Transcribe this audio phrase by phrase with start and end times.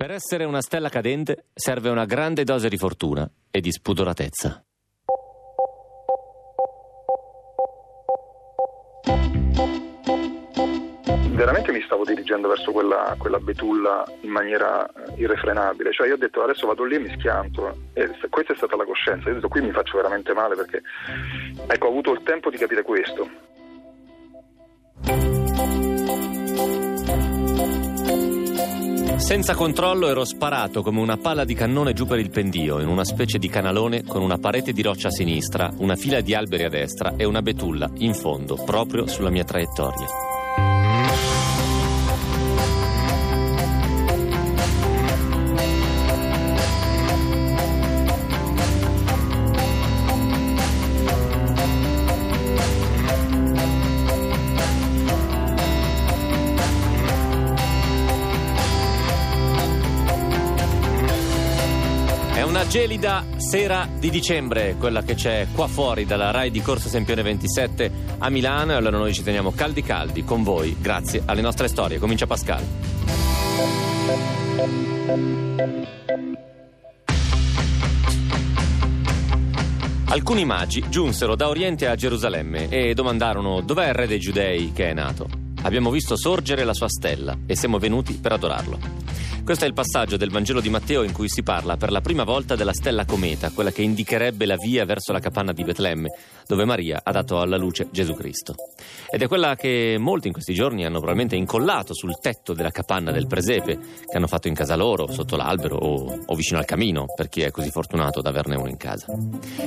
[0.00, 4.64] Per essere una stella cadente serve una grande dose di fortuna e di spudoratezza.
[11.34, 16.18] veramente mi stavo dirigendo verso quella, quella, betulla in maniera eh, irrefrenabile, cioè io ho
[16.18, 19.34] detto adesso vado lì e mi schianto e questa è stata la coscienza, io ho
[19.36, 20.82] detto qui mi faccio veramente male perché
[21.66, 23.28] ecco ho avuto il tempo di capire questo.
[29.20, 33.04] Senza controllo ero sparato come una palla di cannone giù per il pendio, in una
[33.04, 36.68] specie di canalone con una parete di roccia a sinistra, una fila di alberi a
[36.68, 40.39] destra e una betulla in fondo, proprio sulla mia traiettoria.
[62.70, 67.90] Gelida sera di dicembre, quella che c'è qua fuori dalla RAI di Corso Sempione 27
[68.18, 71.98] a Milano e allora noi ci teniamo caldi caldi con voi grazie alle nostre storie.
[71.98, 72.64] Comincia Pascal.
[80.04, 84.90] Alcuni magi giunsero da Oriente a Gerusalemme e domandarono dov'è il re dei giudei che
[84.90, 85.28] è nato.
[85.62, 88.78] Abbiamo visto sorgere la sua stella e siamo venuti per adorarlo.
[89.44, 92.22] Questo è il passaggio del Vangelo di Matteo in cui si parla per la prima
[92.24, 96.10] volta della stella cometa, quella che indicherebbe la via verso la capanna di Betlemme,
[96.46, 98.54] dove Maria ha dato alla luce Gesù Cristo.
[99.10, 103.10] Ed è quella che molti in questi giorni hanno probabilmente incollato sul tetto della capanna
[103.10, 107.06] del presepe, che hanno fatto in casa loro, sotto l'albero o, o vicino al camino,
[107.14, 109.06] per chi è così fortunato ad averne uno in casa.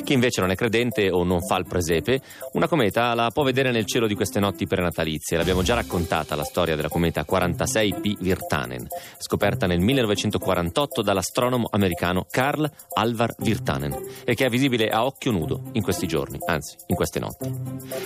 [0.03, 2.21] Chi invece non è credente o non fa il presepe,
[2.53, 5.35] una cometa la può vedere nel cielo di queste notti prenatalizie.
[5.35, 12.25] L'abbiamo già raccontata la storia della cometa 46P Virtanen, scoperta scoperta nel 1948 dall'astronomo americano
[12.29, 16.95] Carl Alvar Virtanen e che è visibile a occhio nudo in questi giorni, anzi in
[16.95, 17.51] queste notti.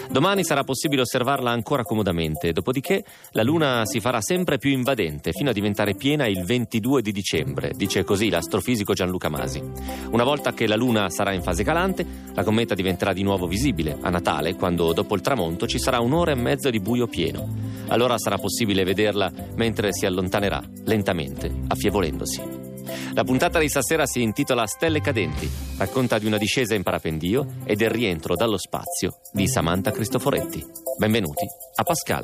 [0.09, 5.49] Domani sarà possibile osservarla ancora comodamente, dopodiché la Luna si farà sempre più invadente fino
[5.49, 9.61] a diventare piena il 22 di dicembre, dice così l'astrofisico Gianluca Masi.
[10.11, 13.97] Una volta che la Luna sarà in fase calante, la cometa diventerà di nuovo visibile
[14.01, 17.75] a Natale, quando dopo il tramonto ci sarà un'ora e mezzo di buio pieno.
[17.89, 22.65] Allora sarà possibile vederla mentre si allontanerà lentamente volte, affievolendosi.
[23.13, 27.75] La puntata di stasera si intitola Stelle cadenti, racconta di una discesa in parapendio e
[27.75, 30.63] del rientro dallo spazio di Samantha Cristoforetti.
[30.97, 32.23] Benvenuti a Pascal.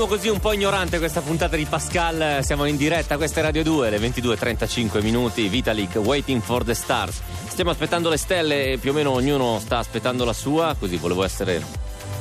[0.00, 3.62] cominciamo così un po' ignorante questa puntata di Pascal, siamo in diretta, questa è Radio
[3.62, 7.20] 2, le 22.35 minuti, Vitalik, Waiting for the Stars.
[7.48, 11.22] Stiamo aspettando le stelle e più o meno ognuno sta aspettando la sua, così volevo
[11.22, 11.62] essere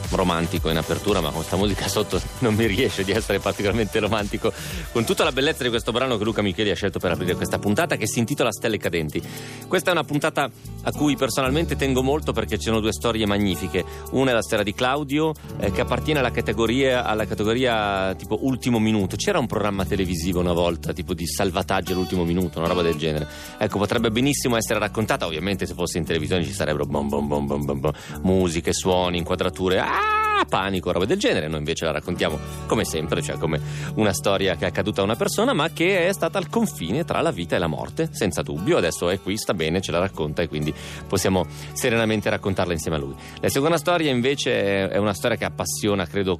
[0.10, 4.52] romantico in apertura, ma con questa musica sotto non mi riesce di essere particolarmente romantico,
[4.92, 7.60] con tutta la bellezza di questo brano che Luca Micheli ha scelto per aprire questa
[7.60, 9.22] puntata che si intitola Stelle Cadenti.
[9.68, 10.50] Questa è una puntata
[10.84, 13.84] a cui personalmente tengo molto perché ci sono due storie magnifiche.
[14.12, 18.80] Una è la storia di Claudio eh, che appartiene alla categoria, alla categoria tipo ultimo
[18.80, 19.16] minuto.
[19.16, 23.28] C'era un programma televisivo una volta tipo di salvataggio all'ultimo minuto, una roba del genere.
[23.58, 27.46] Ecco, potrebbe benissimo essere raccontata, ovviamente se fosse in televisione ci sarebbero bom bom bom
[27.46, 27.92] bom bom, bom,
[28.22, 29.80] musiche, suoni, inquadrature.
[29.80, 30.29] Ah!
[30.46, 31.48] Panico, roba del genere.
[31.48, 32.38] Noi invece la raccontiamo
[32.68, 33.60] come sempre, cioè come
[33.96, 37.22] una storia che è accaduta a una persona, ma che è stata al confine tra
[37.22, 38.78] la vita e la morte, senza dubbio.
[38.78, 40.74] Adesso è qui, sta bene, ce la racconta e quindi
[41.08, 43.16] possiamo serenamente raccontarla insieme a lui.
[43.40, 46.40] La seconda storia invece è una storia che appassiona, credo.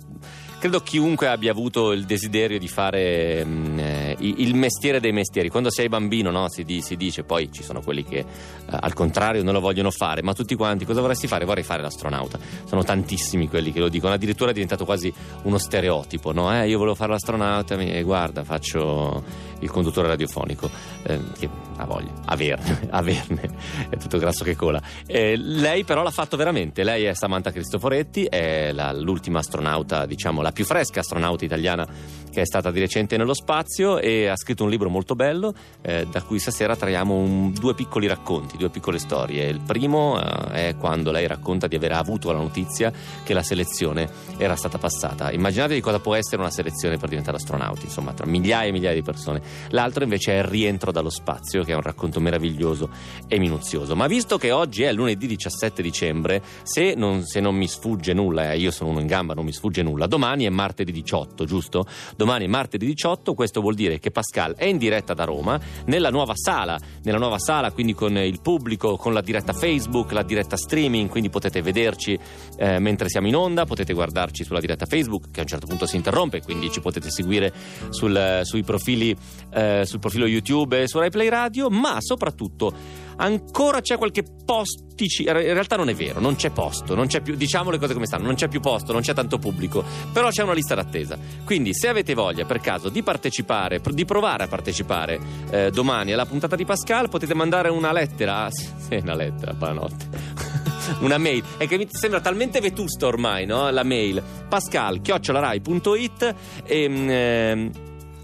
[0.60, 5.48] Credo chiunque abbia avuto il desiderio di fare mm, eh, il mestiere dei mestieri.
[5.48, 8.26] Quando sei bambino no, si, di- si dice, poi ci sono quelli che eh,
[8.68, 11.46] al contrario non lo vogliono fare, ma tutti quanti cosa vorresti fare?
[11.46, 12.38] Vorrei fare l'astronauta.
[12.66, 15.14] Sono tantissimi quelli che lo dicono, addirittura è diventato quasi
[15.44, 16.34] uno stereotipo.
[16.34, 16.54] No?
[16.54, 19.24] Eh, io volevo fare l'astronauta e guarda, faccio
[19.62, 20.70] il conduttore radiofonico,
[21.04, 23.50] eh, che ha voglia, averne, averne,
[23.90, 24.82] è tutto grasso che cola.
[25.06, 30.42] Eh, lei però l'ha fatto veramente, lei è Samantha Cristoforetti, è la- l'ultima astronauta, diciamo
[30.50, 31.88] la più fresca astronauta italiana
[32.32, 36.08] che è stata di recente nello spazio e ha scritto un libro molto bello eh,
[36.10, 39.48] da cui stasera traiamo un- due piccoli racconti, due piccole storie.
[39.48, 42.92] Il primo eh, è quando lei racconta di aver avuto la notizia
[43.24, 45.32] che la selezione era stata passata.
[45.32, 49.02] Immaginatevi cosa può essere una selezione per diventare astronauti, insomma, tra migliaia e migliaia di
[49.02, 49.42] persone.
[49.70, 52.90] L'altro invece è il rientro dallo spazio, che è un racconto meraviglioso
[53.28, 53.96] e minuzioso.
[53.96, 58.52] Ma visto che oggi è lunedì 17 dicembre, se non, se non mi sfugge nulla,
[58.52, 61.86] eh, io sono uno in gamba, non mi sfugge nulla, domani è martedì 18, giusto?
[62.16, 66.10] Domani è martedì 18, questo vuol dire che Pascal è in diretta da Roma, nella
[66.10, 70.58] nuova sala, nella nuova sala, quindi con il pubblico, con la diretta Facebook, la diretta
[70.58, 72.18] streaming, quindi potete vederci
[72.58, 75.86] eh, mentre siamo in onda, potete guardarci sulla diretta Facebook, che a un certo punto
[75.86, 77.54] si interrompe, quindi ci potete seguire
[77.90, 79.16] sul, sui profili,
[79.54, 82.74] eh, sul profilo YouTube e su Rai Play Radio, ma soprattutto
[83.20, 85.40] ancora c'è qualche posticino.
[85.40, 88.06] In realtà non è vero, non c'è posto, non c'è più, diciamo le cose come
[88.06, 91.18] stanno, non c'è più posto, non c'è tanto pubblico, però c'è una lista d'attesa.
[91.44, 96.26] Quindi se avete voglia per caso di partecipare, di provare a partecipare eh, domani alla
[96.26, 100.58] puntata di Pascal, potete mandare una lettera, sì, una lettera, buonanotte.
[101.02, 103.70] Una mail, è che mi sembra talmente vetusta ormai, no?
[103.70, 106.36] La mail pascal-rai.it
[106.66, 107.72] e, mm, ehm,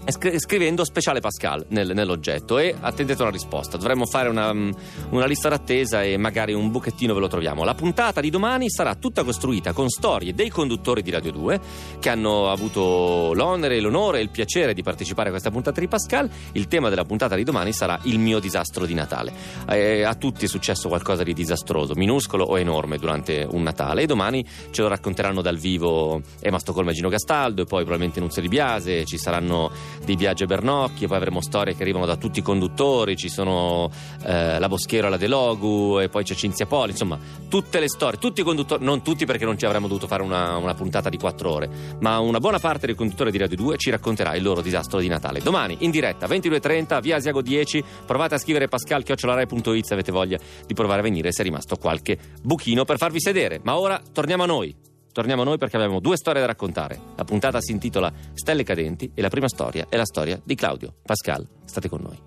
[0.06, 3.76] scri- scrivendo speciale Pascal nel- nell'oggetto e attendete una risposta.
[3.76, 4.70] Dovremmo fare una, mm,
[5.10, 7.64] una lista d'attesa e magari un buchettino ve lo troviamo.
[7.64, 11.60] La puntata di domani sarà tutta costruita con storie dei conduttori di Radio 2
[11.98, 16.30] che hanno avuto l'onere, l'onore e il piacere di partecipare a questa puntata di Pascal.
[16.52, 19.32] Il tema della puntata di domani sarà il mio disastro di Natale.
[19.68, 24.06] Eh, a tutti è successo qualcosa di disastroso, minuscolo o enorme durante un Natale e
[24.06, 28.42] domani ce lo racconteranno dal vivo Emma Stoccolma e Gino Castaldo e poi probabilmente Nunzio
[28.42, 29.70] Di Biase, ci saranno
[30.04, 33.90] dei viaggi a Bernocchi poi avremo storie che arrivano da tutti i conduttori, ci sono
[34.24, 38.18] eh, la Boschero, la De Logu e poi c'è Cinzia Poli, insomma tutte le storie,
[38.18, 41.16] tutti i conduttori, non tutti perché non ci avremmo dovuto fare una, una puntata di
[41.16, 41.68] quattro ore,
[42.00, 45.08] ma una buona parte dei conduttori di Radio 2 ci racconterà il loro disastro di
[45.08, 45.40] Natale.
[45.40, 50.74] Domani in diretta 22.30 via Asiago 10, provate a scrivere pascal.it se avete voglia di
[50.74, 53.60] provare a venire se è rimasto qualche buchino per farvi sedere.
[53.62, 54.95] Ma ora torniamo a noi.
[55.16, 57.00] Torniamo a noi perché abbiamo due storie da raccontare.
[57.14, 60.96] La puntata si intitola Stelle cadenti e la prima storia è la storia di Claudio.
[61.02, 62.18] Pascal, state con noi.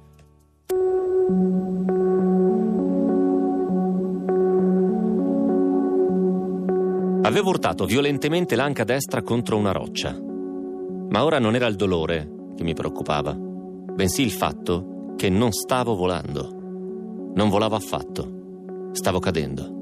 [7.22, 10.18] Avevo urtato violentemente l'anca destra contro una roccia.
[10.20, 15.94] Ma ora non era il dolore che mi preoccupava, bensì il fatto che non stavo
[15.94, 17.32] volando.
[17.36, 18.90] Non volavo affatto.
[18.94, 19.78] Stavo cadendo.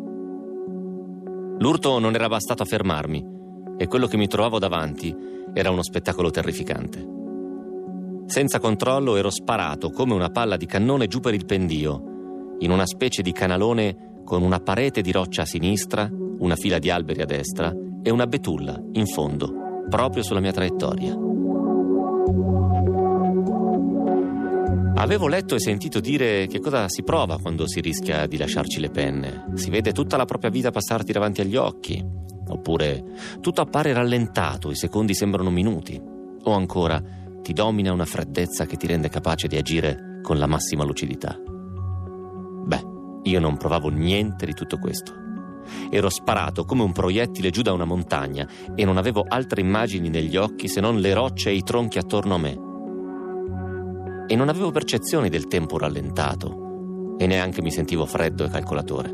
[1.60, 3.26] L'urto non era bastato a fermarmi
[3.78, 5.16] e quello che mi trovavo davanti
[5.54, 7.16] era uno spettacolo terrificante.
[8.28, 12.86] Senza controllo ero sparato come una palla di cannone giù per il pendio, in una
[12.86, 17.26] specie di canalone con una parete di roccia a sinistra, una fila di alberi a
[17.26, 17.74] destra
[18.04, 21.18] e una betulla in fondo, proprio sulla mia traiettoria.
[25.00, 28.90] Avevo letto e sentito dire che cosa si prova quando si rischia di lasciarci le
[28.90, 29.46] penne.
[29.54, 32.04] Si vede tutta la propria vita passarti davanti agli occhi.
[32.50, 33.04] Oppure
[33.40, 36.02] tutto appare rallentato, i secondi sembrano minuti.
[36.44, 37.00] O ancora
[37.44, 41.38] ti domina una freddezza che ti rende capace di agire con la massima lucidità.
[42.66, 42.84] Beh,
[43.22, 45.14] io non provavo niente di tutto questo.
[45.92, 50.38] Ero sparato come un proiettile giù da una montagna e non avevo altre immagini negli
[50.38, 52.66] occhi se non le rocce e i tronchi attorno a me
[54.28, 59.14] e non avevo percezioni del tempo rallentato e neanche mi sentivo freddo e calcolatore.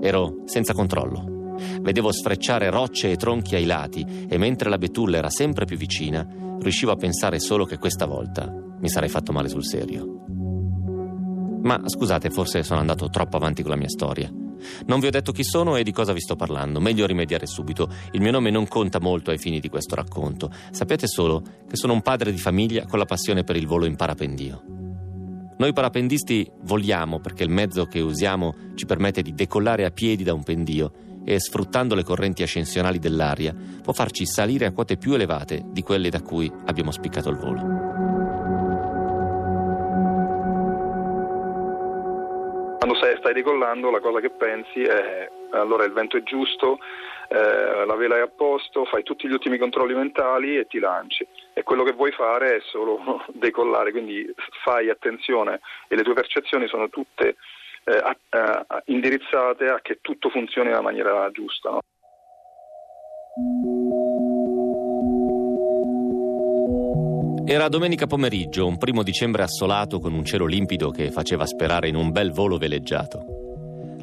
[0.00, 1.56] Ero senza controllo.
[1.80, 6.24] Vedevo sfrecciare rocce e tronchi ai lati e mentre la betulla era sempre più vicina,
[6.60, 10.06] riuscivo a pensare solo che questa volta mi sarei fatto male sul serio.
[11.62, 14.30] Ma scusate, forse sono andato troppo avanti con la mia storia.
[14.86, 17.88] Non vi ho detto chi sono e di cosa vi sto parlando, meglio rimediare subito.
[18.12, 20.50] Il mio nome non conta molto ai fini di questo racconto.
[20.70, 23.96] Sapete solo che sono un padre di famiglia con la passione per il volo in
[23.96, 24.62] parapendio.
[25.58, 30.32] Noi parapendisti voliamo perché il mezzo che usiamo ci permette di decollare a piedi da
[30.32, 30.92] un pendio
[31.24, 36.10] e sfruttando le correnti ascensionali dell'aria può farci salire a quote più elevate di quelle
[36.10, 37.77] da cui abbiamo spiccato il volo.
[42.88, 46.78] Quando stai, stai decollando la cosa che pensi è allora il vento è giusto,
[47.28, 51.26] eh, la vela è a posto, fai tutti gli ultimi controlli mentali e ti lanci.
[51.52, 54.26] E quello che vuoi fare è solo decollare, quindi
[54.62, 57.36] fai attenzione e le tue percezioni sono tutte
[57.84, 61.68] eh, eh, indirizzate a che tutto funzioni nella maniera giusta.
[61.68, 61.80] No?
[67.50, 71.94] Era domenica pomeriggio, un primo dicembre assolato con un cielo limpido che faceva sperare in
[71.94, 73.24] un bel volo veleggiato.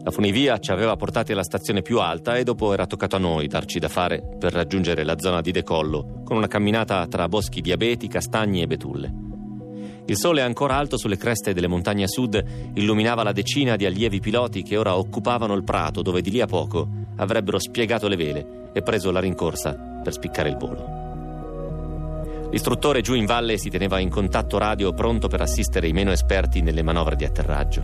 [0.01, 3.45] La funivia ci aveva portati alla stazione più alta e dopo era toccato a noi
[3.45, 7.71] darci da fare per raggiungere la zona di decollo con una camminata tra boschi di
[7.71, 9.13] abeti, castagni e betulle.
[10.07, 14.19] Il sole ancora alto sulle creste delle montagne a sud illuminava la decina di allievi
[14.19, 18.71] piloti che ora occupavano il prato dove di lì a poco avrebbero spiegato le vele
[18.73, 21.04] e preso la rincorsa per spiccare il volo.
[22.55, 26.61] L'istruttore giù in valle si teneva in contatto radio pronto per assistere i meno esperti
[26.61, 27.81] nelle manovre di atterraggio.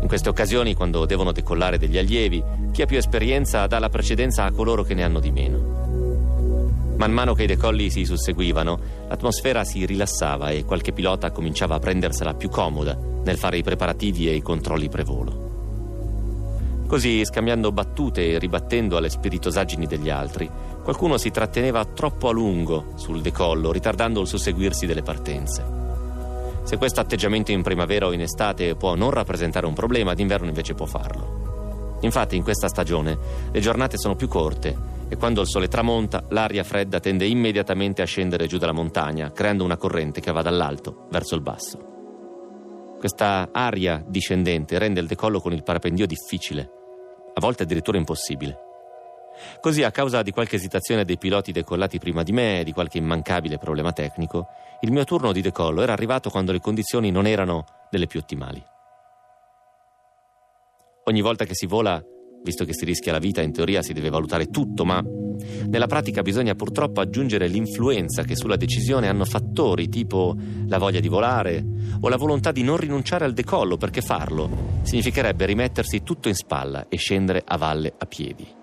[0.00, 2.42] In queste occasioni, quando devono decollare degli allievi,
[2.72, 6.96] chi ha più esperienza dà la precedenza a coloro che ne hanno di meno.
[6.96, 11.78] Man mano che i decolli si susseguivano, l'atmosfera si rilassava e qualche pilota cominciava a
[11.78, 15.46] prendersela più comoda nel fare i preparativi e i controlli prevolo.
[16.88, 20.50] Così, scambiando battute e ribattendo alle spiritosaggini degli altri,
[20.88, 25.62] qualcuno si tratteneva troppo a lungo sul decollo, ritardando il susseguirsi delle partenze.
[26.62, 30.72] Se questo atteggiamento in primavera o in estate può non rappresentare un problema, d'inverno invece
[30.72, 31.98] può farlo.
[32.00, 33.18] Infatti in questa stagione
[33.52, 34.74] le giornate sono più corte
[35.10, 39.64] e quando il sole tramonta l'aria fredda tende immediatamente a scendere giù dalla montagna, creando
[39.64, 42.96] una corrente che va dall'alto verso il basso.
[42.98, 46.70] Questa aria discendente rende il decollo con il parapendio difficile
[47.34, 48.67] a volte addirittura impossibile.
[49.60, 52.98] Così, a causa di qualche esitazione dei piloti decollati prima di me e di qualche
[52.98, 54.48] immancabile problema tecnico,
[54.80, 58.62] il mio turno di decollo era arrivato quando le condizioni non erano delle più ottimali.
[61.04, 62.02] Ogni volta che si vola
[62.42, 65.02] Visto che si rischia la vita, in teoria si deve valutare tutto, ma
[65.66, 71.08] nella pratica bisogna purtroppo aggiungere l'influenza che sulla decisione hanno fattori tipo la voglia di
[71.08, 71.64] volare
[72.00, 76.86] o la volontà di non rinunciare al decollo, perché farlo significherebbe rimettersi tutto in spalla
[76.88, 78.57] e scendere a valle a piedi.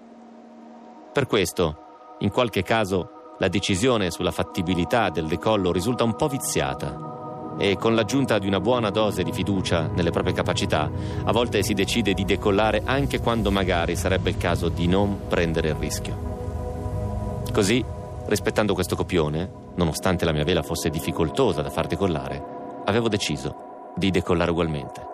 [1.15, 1.77] Per questo,
[2.19, 7.95] in qualche caso, la decisione sulla fattibilità del decollo risulta un po' viziata e con
[7.95, 10.91] l'aggiunta di una buona dose di fiducia nelle proprie capacità,
[11.23, 15.69] a volte si decide di decollare anche quando magari sarebbe il caso di non prendere
[15.69, 17.43] il rischio.
[17.49, 17.81] Così,
[18.25, 24.11] rispettando questo copione, nonostante la mia vela fosse difficoltosa da far decollare, avevo deciso di
[24.11, 25.13] decollare ugualmente.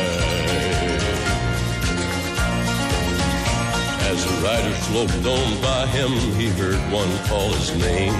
[4.21, 8.13] As the rider sloped on by him, he heard one call his name.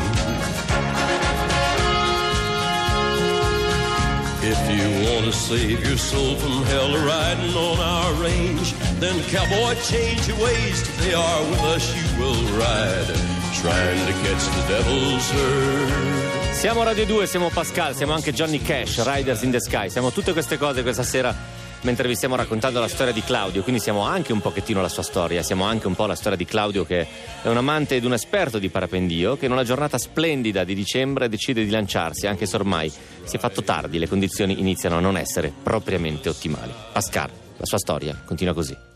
[4.42, 9.76] If you want to save your soul from hell riding on our range, then cowboy,
[9.84, 10.82] change your ways.
[10.98, 13.06] They are with us, you will ride,
[13.62, 16.56] trying to catch the devil's herd.
[16.56, 19.88] Siamo Radio 2, siamo Pascal, siamo anche Johnny Cash, Riders in the Sky.
[19.90, 21.51] Siamo tutte queste cose questa sera
[21.82, 25.04] mentre vi stiamo raccontando la storia di Claudio, quindi siamo anche un pochettino la sua
[25.04, 27.08] storia, siamo anche un po' la storia di Claudio che
[27.42, 31.30] è un amante ed un esperto di parapendio che in una giornata splendida di dicembre
[31.30, 32.92] decide di lanciarsi, anche se ormai
[33.24, 36.72] si è fatto tardi, le condizioni iniziano a non essere propriamente ottimali.
[36.92, 38.90] Pascal, la sua storia continua così.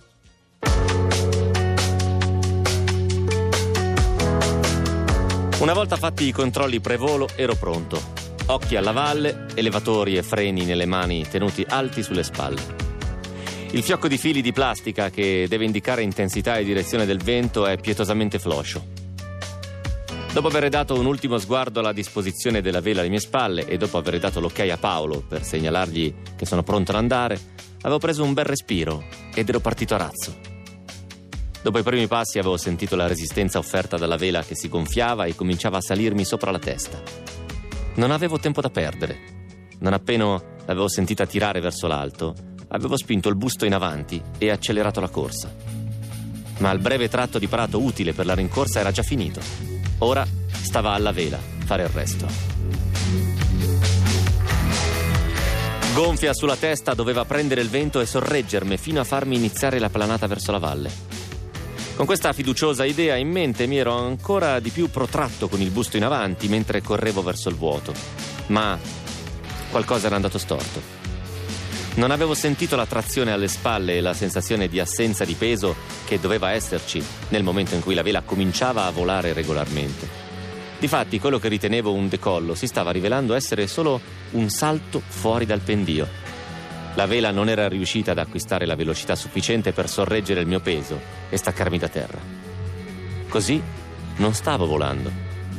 [5.60, 8.25] Una volta fatti i controlli prevolo ero pronto.
[8.48, 12.62] Occhi alla valle, elevatori e freni nelle mani tenuti alti sulle spalle.
[13.72, 17.80] Il fiocco di fili di plastica che deve indicare intensità e direzione del vento è
[17.80, 18.86] pietosamente floscio.
[20.32, 23.98] Dopo aver dato un ultimo sguardo alla disposizione della vela alle mie spalle e dopo
[23.98, 27.40] aver dato l'ok a Paolo per segnalargli che sono pronto ad andare,
[27.82, 30.38] avevo preso un bel respiro ed ero partito a razzo.
[31.64, 35.34] Dopo i primi passi avevo sentito la resistenza offerta dalla vela che si gonfiava e
[35.34, 37.45] cominciava a salirmi sopra la testa.
[37.96, 39.18] Non avevo tempo da perdere.
[39.80, 42.34] Non appena l'avevo sentita tirare verso l'alto,
[42.70, 45.54] avevo spinto il busto in avanti e accelerato la corsa.
[46.58, 49.40] Ma il breve tratto di prato utile per la rincorsa era già finito.
[50.00, 52.28] Ora stava alla vela fare il resto.
[55.94, 60.28] Gonfia sulla testa doveva prendere il vento e sorreggermi fino a farmi iniziare la planata
[60.28, 60.92] verso la valle.
[61.96, 65.96] Con questa fiduciosa idea in mente mi ero ancora di più protratto con il busto
[65.96, 67.94] in avanti mentre correvo verso il vuoto.
[68.48, 68.78] Ma
[69.72, 70.82] qualcosa era andato storto.
[71.96, 76.20] Non avevo sentito la trazione alle spalle e la sensazione di assenza di peso che
[76.20, 80.24] doveva esserci nel momento in cui la vela cominciava a volare regolarmente.
[80.78, 85.62] Difatti, quello che ritenevo un decollo si stava rivelando essere solo un salto fuori dal
[85.62, 86.25] pendio.
[86.96, 90.98] La vela non era riuscita ad acquistare la velocità sufficiente per sorreggere il mio peso
[91.30, 92.20] e staccarmi da terra.
[93.28, 93.62] Così
[94.18, 95.12] non stavo volando,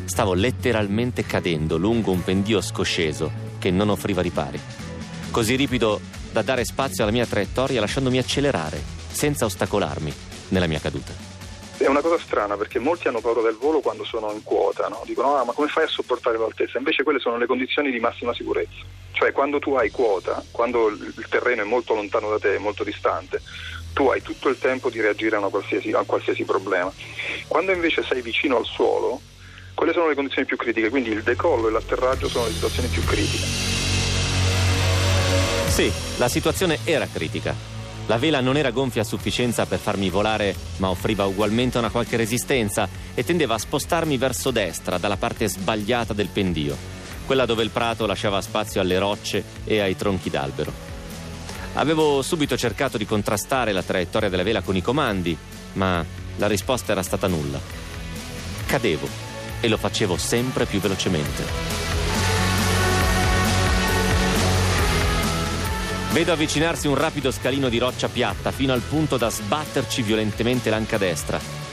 [0.07, 4.59] stavo letteralmente cadendo lungo un pendio scosceso che non offriva ripari.
[5.31, 6.01] Così ripido
[6.33, 10.13] da dare spazio alla mia traiettoria lasciandomi accelerare, senza ostacolarmi,
[10.49, 11.13] nella mia caduta.
[11.77, 15.03] È una cosa strana perché molti hanno paura del volo quando sono in quota, no?
[15.05, 16.79] dicono ah ma come fai a sopportare l'altezza?
[16.79, 19.05] Invece quelle sono le condizioni di massima sicurezza.
[19.17, 23.41] Cioè quando tu hai quota, quando il terreno è molto lontano da te, molto distante,
[23.95, 26.93] tu hai tutto il tempo di reagire a, qualsiasi, a qualsiasi problema.
[27.49, 29.19] Quando invece sei vicino al suolo,
[29.73, 33.03] quelle sono le condizioni più critiche, quindi il decollo e l'atterraggio sono le situazioni più
[33.05, 33.47] critiche.
[35.69, 37.55] Sì, la situazione era critica.
[38.09, 42.19] La vela non era gonfia a sufficienza per farmi volare, ma offriva ugualmente una qualche
[42.19, 46.77] resistenza e tendeva a spostarmi verso destra, dalla parte sbagliata del pendio,
[47.27, 50.73] quella dove il prato lasciava spazio alle rocce e ai tronchi d'albero.
[51.75, 55.37] Avevo subito cercato di contrastare la traiettoria della vela con i comandi,
[55.75, 56.03] ma
[56.37, 57.61] la risposta era stata nulla.
[58.65, 59.09] Cadevo
[59.61, 61.45] e lo facevo sempre più velocemente.
[66.13, 70.97] Vedo avvicinarsi un rapido scalino di roccia piatta fino al punto da sbatterci violentemente l'anca
[70.97, 71.66] destra.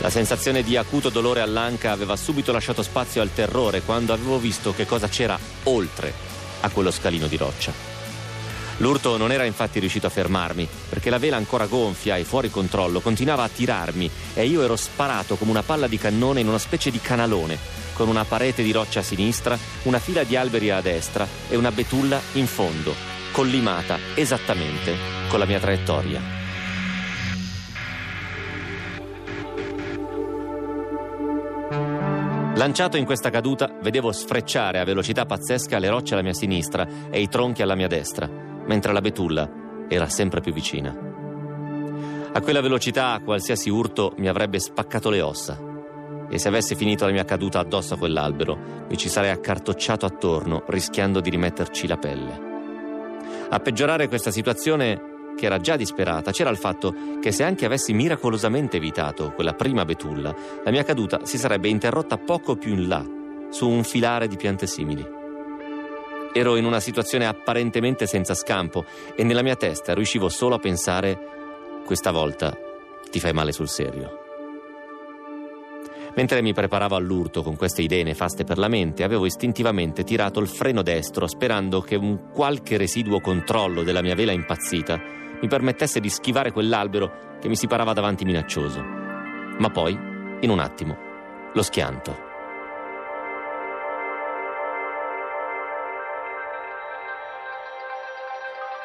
[0.00, 4.74] La sensazione di acuto dolore all'anca aveva subito lasciato spazio al terrore quando avevo visto
[4.74, 6.12] che cosa c'era oltre
[6.62, 7.70] a quello scalino di roccia.
[8.78, 13.00] L'urto non era infatti riuscito a fermarmi, perché la vela ancora gonfia e fuori controllo
[13.00, 16.90] continuava a tirarmi e io ero sparato come una palla di cannone in una specie
[16.90, 17.58] di canalone,
[17.92, 21.72] con una parete di roccia a sinistra, una fila di alberi a destra e una
[21.72, 22.94] betulla in fondo,
[23.32, 24.96] collimata esattamente
[25.28, 26.39] con la mia traiettoria.
[32.60, 37.18] Lanciato in questa caduta, vedevo sfrecciare a velocità pazzesca le rocce alla mia sinistra e
[37.22, 39.50] i tronchi alla mia destra, mentre la betulla
[39.88, 40.94] era sempre più vicina.
[42.30, 45.58] A quella velocità qualsiasi urto mi avrebbe spaccato le ossa
[46.28, 50.62] e se avessi finito la mia caduta addosso a quell'albero mi ci sarei accartocciato attorno
[50.66, 52.40] rischiando di rimetterci la pelle.
[53.48, 55.09] A peggiorare questa situazione
[55.40, 59.86] che era già disperata, c'era il fatto che se anche avessi miracolosamente evitato quella prima
[59.86, 63.02] betulla, la mia caduta si sarebbe interrotta poco più in là,
[63.48, 65.02] su un filare di piante simili.
[66.34, 68.84] Ero in una situazione apparentemente senza scampo
[69.16, 71.18] e nella mia testa riuscivo solo a pensare
[71.86, 72.54] questa volta
[73.10, 74.18] ti fai male sul serio.
[76.16, 80.48] Mentre mi preparavo all'urto con queste idee nefaste per la mente, avevo istintivamente tirato il
[80.48, 86.10] freno destro sperando che un qualche residuo controllo della mia vela impazzita mi permettesse di
[86.10, 88.82] schivare quell'albero che mi si parava davanti minaccioso.
[88.82, 89.92] Ma poi,
[90.40, 90.96] in un attimo,
[91.52, 92.28] lo schianto.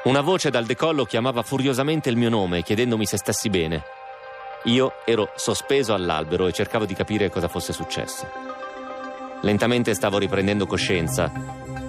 [0.05, 3.83] Una voce dal decollo chiamava furiosamente il mio nome, chiedendomi se stessi bene.
[4.65, 8.27] Io ero sospeso all'albero e cercavo di capire cosa fosse successo.
[9.41, 11.31] Lentamente stavo riprendendo coscienza.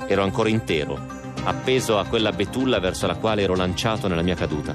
[0.06, 4.74] Ero ancora intero, appeso a quella betulla verso la quale ero lanciato nella mia caduta.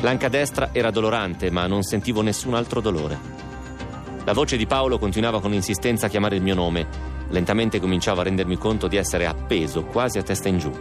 [0.00, 3.18] L'anca destra era dolorante, ma non sentivo nessun altro dolore.
[4.24, 6.86] La voce di Paolo continuava con insistenza a chiamare il mio nome.
[7.28, 10.72] Lentamente cominciavo a rendermi conto di essere appeso quasi a testa in giù.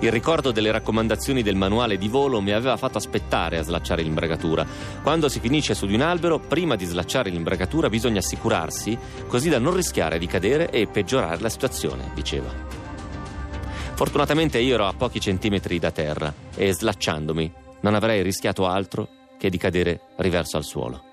[0.00, 4.66] Il ricordo delle raccomandazioni del manuale di volo mi aveva fatto aspettare a slacciare l'imbragatura.
[5.00, 8.98] Quando si finisce su di un albero, prima di slacciare l'imbragatura bisogna assicurarsi,
[9.28, 12.81] così da non rischiare di cadere e peggiorare la situazione, diceva.
[14.02, 19.06] Fortunatamente io ero a pochi centimetri da terra e slacciandomi non avrei rischiato altro
[19.38, 21.04] che di cadere riverso al suolo.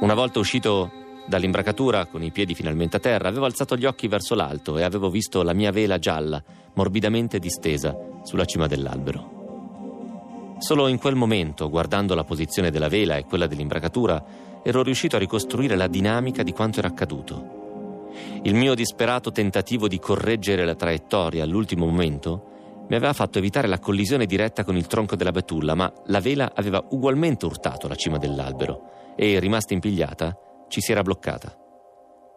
[0.00, 0.90] Una volta uscito
[1.26, 5.08] dall'imbracatura, con i piedi finalmente a terra, avevo alzato gli occhi verso l'alto e avevo
[5.08, 10.56] visto la mia vela gialla, morbidamente distesa sulla cima dell'albero.
[10.58, 15.20] Solo in quel momento, guardando la posizione della vela e quella dell'imbracatura, ero riuscito a
[15.20, 17.61] ricostruire la dinamica di quanto era accaduto.
[18.42, 22.50] Il mio disperato tentativo di correggere la traiettoria all'ultimo momento
[22.88, 26.52] mi aveva fatto evitare la collisione diretta con il tronco della betulla, ma la vela
[26.54, 30.36] aveva ugualmente urtato la cima dell'albero e, rimasta impigliata,
[30.68, 31.56] ci si era bloccata.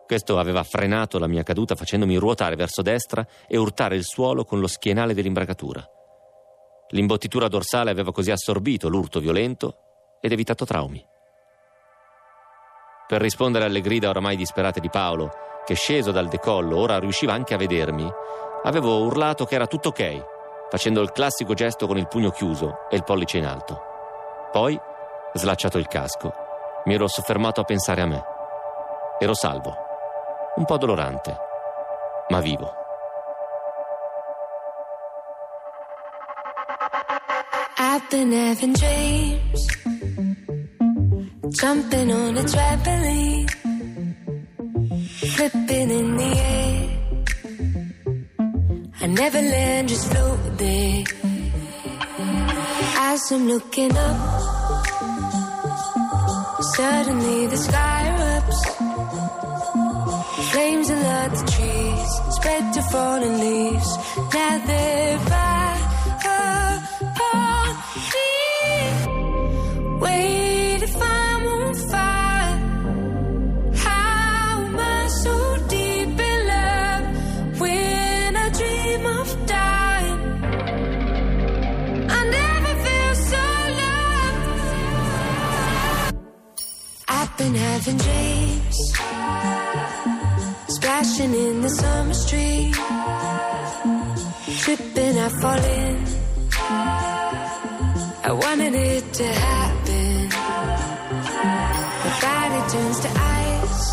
[0.06, 4.60] Questo aveva frenato la mia caduta facendomi ruotare verso destra e urtare il suolo con
[4.60, 5.84] lo schienale dell'imbracatura.
[6.90, 9.78] L'imbottitura dorsale aveva così assorbito l'urto violento
[10.22, 11.04] ed evitato traumi.
[13.08, 15.32] Per rispondere alle grida oramai disperate di Paolo,
[15.66, 18.10] che sceso dal decollo ora riusciva anche a vedermi,
[18.64, 20.26] avevo urlato che era tutto ok,
[20.70, 23.82] facendo il classico gesto con il pugno chiuso e il pollice in alto.
[24.52, 24.80] Poi,
[25.34, 26.34] slacciato il casco,
[26.86, 28.24] mi ero soffermato a pensare a me.
[29.20, 29.76] Ero salvo,
[30.56, 31.38] un po' dolorante,
[32.30, 32.84] ma vivo.
[37.78, 39.66] I've been having dreams,
[41.50, 43.65] jumping on a trampoline.
[45.36, 46.82] Flipping in the air.
[49.02, 51.04] I never land, just float there.
[53.10, 54.18] As I'm looking up,
[56.76, 58.62] suddenly the sky erupts.
[60.52, 63.92] Flames alert the trees, spread to fallen leaves.
[64.34, 65.82] Now they're fire
[67.04, 67.70] upon
[68.14, 68.30] me.
[70.00, 70.35] Wait.
[87.76, 88.78] Having dreams,
[90.76, 92.72] splashing in the summer stream,
[94.62, 95.98] tripping, I fall in.
[98.30, 100.30] I wanted it to happen.
[102.04, 103.10] My body turns to
[103.44, 103.86] ice,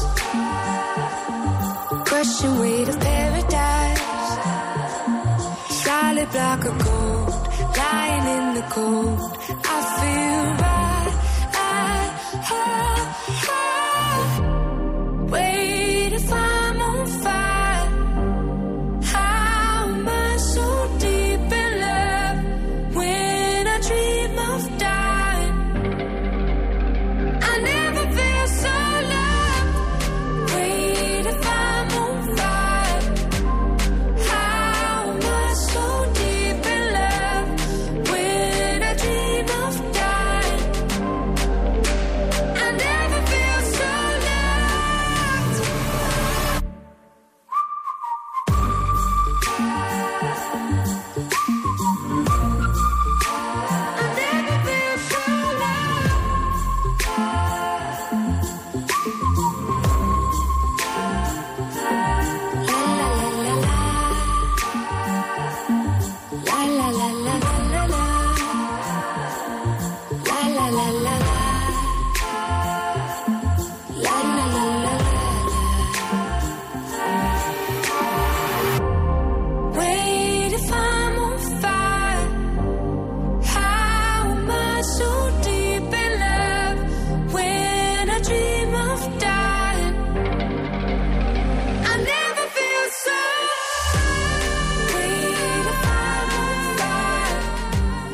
[2.08, 4.04] crushing weight of paradise,
[5.84, 7.34] solid block of gold,
[7.80, 9.38] lying in the cold.
[9.74, 10.71] I feel right.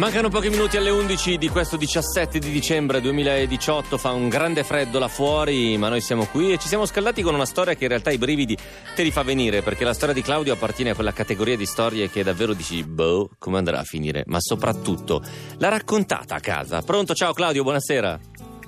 [0.08, 4.98] Mancano pochi minuti alle 11 di questo 17 di dicembre 2018, fa un grande freddo
[4.98, 7.90] là fuori, ma noi siamo qui e ci siamo scaldati con una storia che in
[7.90, 8.56] realtà i brividi
[8.94, 12.08] te li fa venire, perché la storia di Claudio appartiene a quella categoria di storie
[12.08, 15.22] che davvero dici, boh, come andrà a finire, ma soprattutto
[15.58, 16.80] l'ha raccontata a casa.
[16.80, 18.18] Pronto, ciao Claudio, buonasera.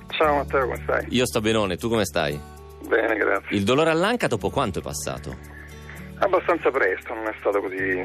[0.09, 1.05] Ciao Matteo, come stai?
[1.09, 2.39] Io sto benone, tu come stai?
[2.87, 3.57] Bene, grazie.
[3.57, 5.60] Il dolore all'anca dopo quanto è passato?
[6.23, 7.99] Abbastanza presto, non è stato così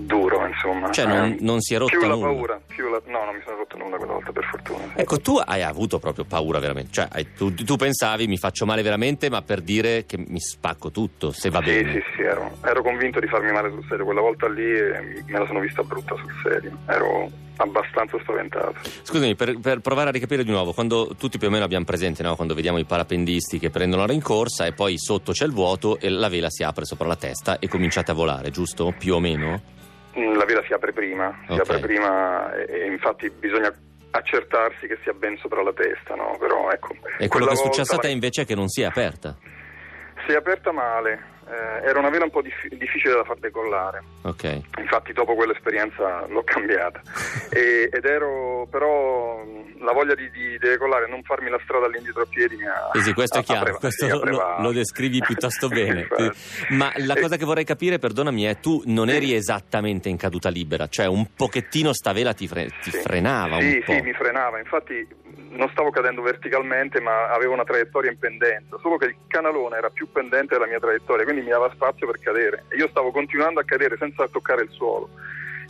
[0.00, 0.90] duro, insomma.
[0.90, 2.26] Cioè, non- Eh, non si è rotto Più la nulla?
[2.26, 3.00] paura, più la...
[3.06, 4.92] No, non mi sono rotto nulla quella volta, per fortuna.
[4.96, 8.82] Ecco, tu hai avuto proprio paura veramente, cioè hai- tu, tu pensavi mi faccio male
[8.82, 11.92] veramente, ma per dire che mi spacco tutto, se va Sì, bene.
[11.92, 14.04] sì, sì, ero, ero convinto di farmi male sul serio.
[14.04, 16.72] Quella volta lì eh, me la sono vista brutta sul serio.
[16.88, 18.74] Ero abbastanza spaventato.
[19.02, 22.22] Scusami, per, per provare a ricapire di nuovo, quando tutti più o meno abbiamo presente,
[22.22, 22.36] no?
[22.36, 26.08] quando vediamo i parapendisti che prendono la rincorsa e poi sotto c'è il vuoto e
[26.08, 28.94] la vela si apre sopra la testa e cominciate a volare, giusto?
[28.98, 29.60] Più o meno?
[30.18, 31.60] Mm, La vela si apre prima, si Ok.
[31.60, 33.72] apre prima e, e infatti bisogna
[34.10, 36.36] accertarsi che sia ben sopra la testa, no?
[36.38, 36.94] Però ecco.
[37.18, 39.36] E quello che è successo a te invece è che non si è aperta.
[40.26, 44.02] Si è aperta male, eh, era una vela un po' dif- difficile da far decollare.
[44.22, 44.60] Ok.
[44.78, 47.00] Infatti dopo quell'esperienza l'ho cambiata
[47.50, 49.42] E- ed ero però
[49.78, 52.90] la voglia di, di decollare, non farmi la strada all'indietro a piedi mi ha...
[52.94, 56.08] Sì, sì, questo è chiaro, preva- questo sì, lo, lo descrivi piuttosto bene.
[56.70, 60.48] Ma la E- cosa che vorrei capire, perdonami, è tu non eri esattamente in caduta
[60.48, 62.98] libera, cioè un pochettino sta vela ti, fre- ti Sì.
[63.00, 63.92] frenava sì, un po'.
[63.92, 65.06] Sì, mi frenava, infatti
[65.50, 69.90] non stavo cadendo verticalmente ma avevo una traiettoria in pendenza, solo che il canalone era
[69.90, 73.60] più pendente della mia traiettoria, quindi mi dava spazio per cadere e io stavo continuando
[73.60, 75.10] a cadere senza toccare il suolo.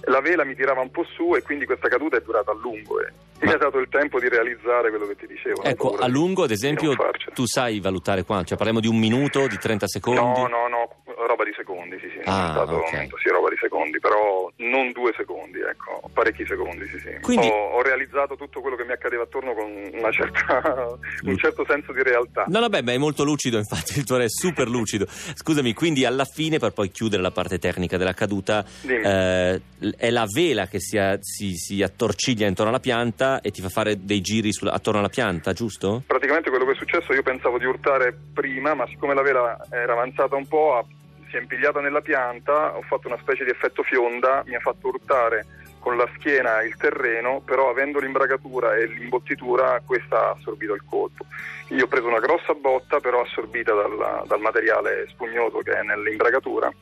[0.05, 3.01] La vela mi tirava un po' su e quindi questa caduta è durata a lungo
[3.01, 5.65] e mi Ma- ha dato il tempo di realizzare quello che ti dicevo.
[5.65, 6.95] Ecco, a lungo, ad esempio,
[7.35, 8.47] tu sai valutare quanto?
[8.49, 10.21] Cioè parliamo di un minuto, di 30 secondi?
[10.21, 10.89] No, no, no,
[11.37, 12.91] roba di secondi, sì, sì, Ah, è stato ok.
[12.93, 17.13] momento, sì, roba di secondi, però non due secondi, ecco, parecchi secondi, sì, sì.
[17.21, 21.65] Quindi- Ho, ho realizzato tutto quello che mi accadeva attorno con una certa, un certo
[21.69, 22.45] senso di realtà.
[22.49, 25.05] No, vabbè, ma è molto lucido, infatti, il tuo è super lucido.
[25.07, 29.61] Scusami, quindi alla fine, per poi chiudere la parte tecnica della caduta, eh,
[29.99, 33.69] è la vela che si, a- si- si attorciglia intorno alla pianta e ti fa
[33.69, 36.03] fare dei giri sulla- attorno alla pianta, giusto?
[36.07, 39.93] Praticamente quello che è successo, io pensavo di urtare prima, ma siccome la vela era
[39.93, 40.85] avanzata un po', ha-
[41.29, 44.89] si è impigliata nella pianta, ho fatto una specie di effetto fionda, mi ha fatto
[44.89, 45.45] urtare
[45.79, 51.25] con la schiena il terreno, però avendo l'imbragatura e l'imbottitura, questa ha assorbito il colpo.
[51.69, 56.73] Io ho preso una grossa botta, però assorbita dalla- dal materiale spugnoso che è nell'imbragatura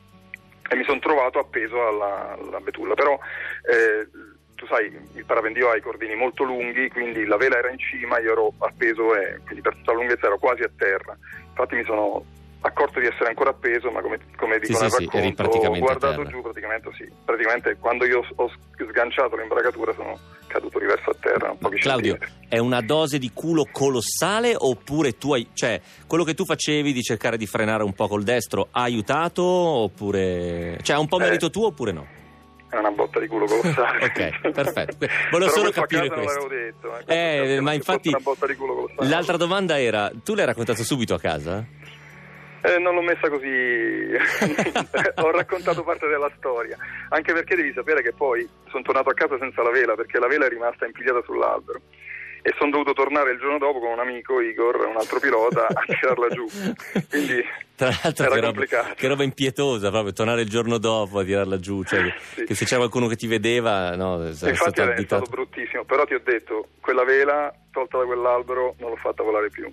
[0.67, 2.95] e mi sono trovato appeso alla, alla betulla.
[2.95, 3.17] Però
[3.69, 4.07] eh,
[4.55, 8.19] tu sai, il parapendio ha i cordini molto lunghi, quindi la vela era in cima,
[8.19, 11.15] io ero appeso e quindi per tutta la lunghezza ero quasi a terra.
[11.47, 12.23] Infatti mi sono
[12.65, 15.33] accorto di essere ancora appeso, ma come, come dico Sì, nel sì, sì, racconto, ho
[15.35, 17.11] praticamente a guardato giù praticamente sì.
[17.23, 18.51] Praticamente quando io ho
[18.89, 22.47] sganciato l'imbragatura sono caduto riverso a terra, Claudio, centimetri.
[22.47, 25.49] è una dose di culo colossale oppure tu hai...
[25.53, 29.43] cioè, quello che tu facevi di cercare di frenare un po' col destro ha aiutato
[29.43, 30.77] oppure...
[30.81, 31.23] cioè, è un po' Eh.
[31.23, 32.07] merito tuo oppure no?
[32.69, 34.03] È una botta di culo colossale.
[34.05, 35.05] Ok, perfetto.
[35.31, 36.47] Volevo solo capire questo.
[36.47, 36.97] l'avevo detto.
[37.05, 37.55] eh.
[37.55, 38.13] Eh, ma infatti
[38.99, 41.65] l'altra domanda era, tu l'hai raccontato subito a casa?
[42.67, 43.45] Eh, non l'ho messa così,
[45.21, 46.77] ho raccontato parte della storia,
[47.09, 50.27] anche perché devi sapere che poi sono tornato a casa senza la vela, perché la
[50.27, 51.79] vela è rimasta impigliata sull'albero
[52.41, 55.81] e sono dovuto tornare il giorno dopo con un amico, Igor, un altro pilota, a
[55.85, 56.45] tirarla giù.
[57.09, 57.43] Quindi
[57.75, 58.93] Tra l'altro, era che roba, complicato.
[58.95, 61.83] che roba impietosa proprio, tornare il giorno dopo a tirarla giù.
[61.83, 62.43] Cioè, Sì.
[62.43, 65.25] che se c'era qualcuno che ti vedeva, no, Infatti stato è additato.
[65.25, 69.49] stato bruttissimo, però ti ho detto, quella vela tolta da quell'albero non l'ho fatta volare
[69.49, 69.67] più.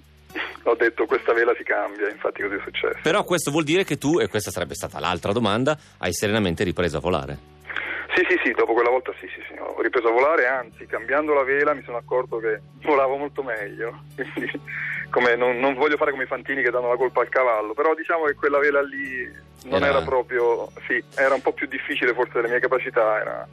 [0.65, 2.99] Ho detto questa vela si cambia, infatti così è successo.
[3.03, 6.99] Però questo vuol dire che tu, e questa sarebbe stata l'altra domanda, hai serenamente ripreso
[6.99, 7.39] a volare.
[8.15, 11.33] Sì, sì, sì, dopo quella volta sì, sì, sì, ho ripreso a volare, anzi cambiando
[11.33, 14.51] la vela mi sono accorto che volavo molto meglio, quindi
[15.09, 17.95] come non, non voglio fare come i fantini che danno la colpa al cavallo, però
[17.95, 19.31] diciamo che quella vela lì
[19.65, 23.49] non Era- era, proprio, sì, era un po' più difficile forse delle mie capacità, era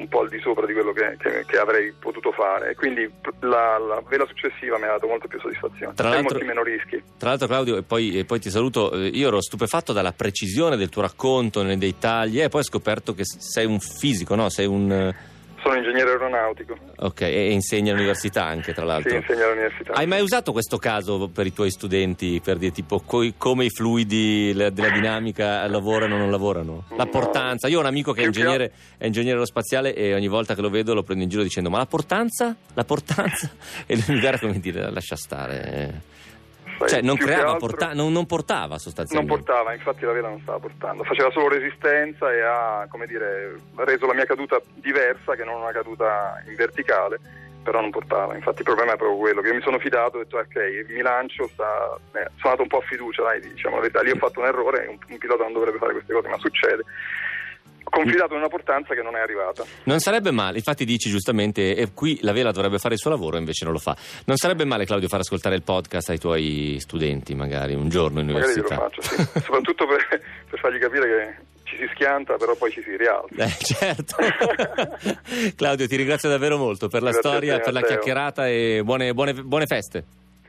[0.00, 3.08] un po' al di sopra di quello che, che- che avrei potuto fare, e quindi
[3.40, 7.02] la, la vela successiva mi ha dato molto più soddisfazione Tra e molti meno rischi.
[7.18, 8.92] Tra l'altro, Claudio, e poi, e poi ti saluto.
[8.92, 13.14] eh, Io ero stupefatto dalla precisione del tuo racconto, nei dettagli, e poi ho scoperto
[13.14, 14.48] che sei un fisico, no?
[14.48, 15.14] Sei un.
[15.60, 19.14] Eh, Sono ingegnere aeronautico, Ok, e, insegni all'università anche, tra sì, l'altro.
[19.16, 19.92] insegno all'università.
[19.92, 23.70] Hai mai usato questo caso per i tuoi studenti per dire tipo coi- come i
[23.70, 26.84] fluidi la- della dinamica lavorano o non lavorano?
[26.96, 27.10] La No.
[27.10, 27.68] portanza.
[27.68, 30.70] Io ho un amico che è ingegnere, è ingegnere aerospaziale e ogni volta che lo
[30.70, 32.56] vedo lo prendo in giro dicendo ma la portanza?
[32.74, 33.48] La portanza?
[33.86, 36.02] E lui mi guarda come dire lascia stare.
[36.80, 39.34] Sai, Cioè non creava, altro- porta- non, non portava Non sostanzialmente.
[39.36, 44.06] portava, infatti la vela non stava portando, faceva solo resistenza e ha, come dire, reso
[44.06, 47.20] la mia caduta diversa che non una caduta in verticale,
[47.62, 50.20] però non portava, infatti il problema è proprio quello, che io mi sono fidato, ho
[50.20, 51.98] detto ok, mi lancio, sta...
[52.12, 54.46] eh, sono andato un po' a fiducia, dai, diciamo la verità, lì ho fatto un
[54.46, 56.82] errore, un, un pilota non dovrebbe fare queste cose, ma succede.
[57.82, 59.64] Confidato in una portanza che non è arrivata.
[59.84, 63.36] Non sarebbe male, infatti dici giustamente, e qui la vela dovrebbe fare il suo lavoro,
[63.36, 63.96] invece non lo fa.
[64.26, 68.26] Non sarebbe male, Claudio, far ascoltare il podcast ai tuoi studenti, magari un giorno in
[68.26, 68.88] Magari glielo università.
[68.88, 69.40] faccio, sì.
[69.42, 73.44] soprattutto per, per fargli capire che ci si schianta, però poi ci si rialza.
[73.44, 74.16] Eh, certo.
[75.56, 77.96] Claudio, ti ringrazio davvero molto per la Grazie storia, te, per la Matteo.
[77.96, 80.04] chiacchierata e buone, buone- buone feste.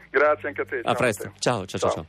[0.10, 0.78] Grazie anche a te.
[0.80, 1.24] A ciao, presto.
[1.26, 1.40] Matteo.
[1.40, 1.92] Ciao, ciao, ciao.
[1.92, 2.06] ciao.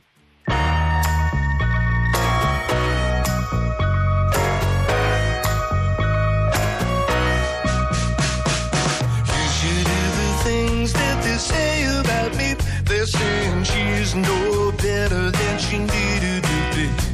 [11.43, 12.55] Say about me.
[12.85, 17.12] They're saying she's no better than she needed to be.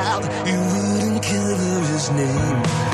[0.00, 2.89] Kill his child, you wouldn't kill his name.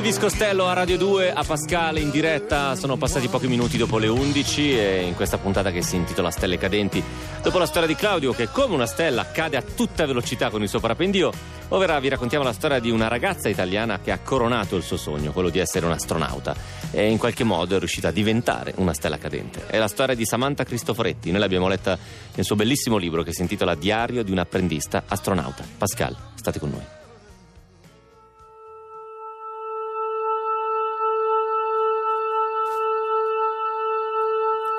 [0.00, 4.06] Elvis Costello a Radio 2 a Pascale in diretta, sono passati pochi minuti dopo le
[4.06, 7.04] 11 e in questa puntata che si intitola Stelle cadenti,
[7.42, 10.70] dopo la storia di Claudio che come una stella cade a tutta velocità con il
[10.70, 11.30] suo parapendio,
[11.68, 15.32] ora vi raccontiamo la storia di una ragazza italiana che ha coronato il suo sogno,
[15.32, 16.56] quello di essere un astronauta
[16.92, 19.66] e in qualche modo è riuscita a diventare una stella cadente.
[19.66, 21.98] È la storia di Samantha Cristoforetti, noi l'abbiamo letta
[22.34, 25.62] nel suo bellissimo libro che si intitola Diario di un apprendista astronauta.
[25.76, 26.99] Pascal, state con noi.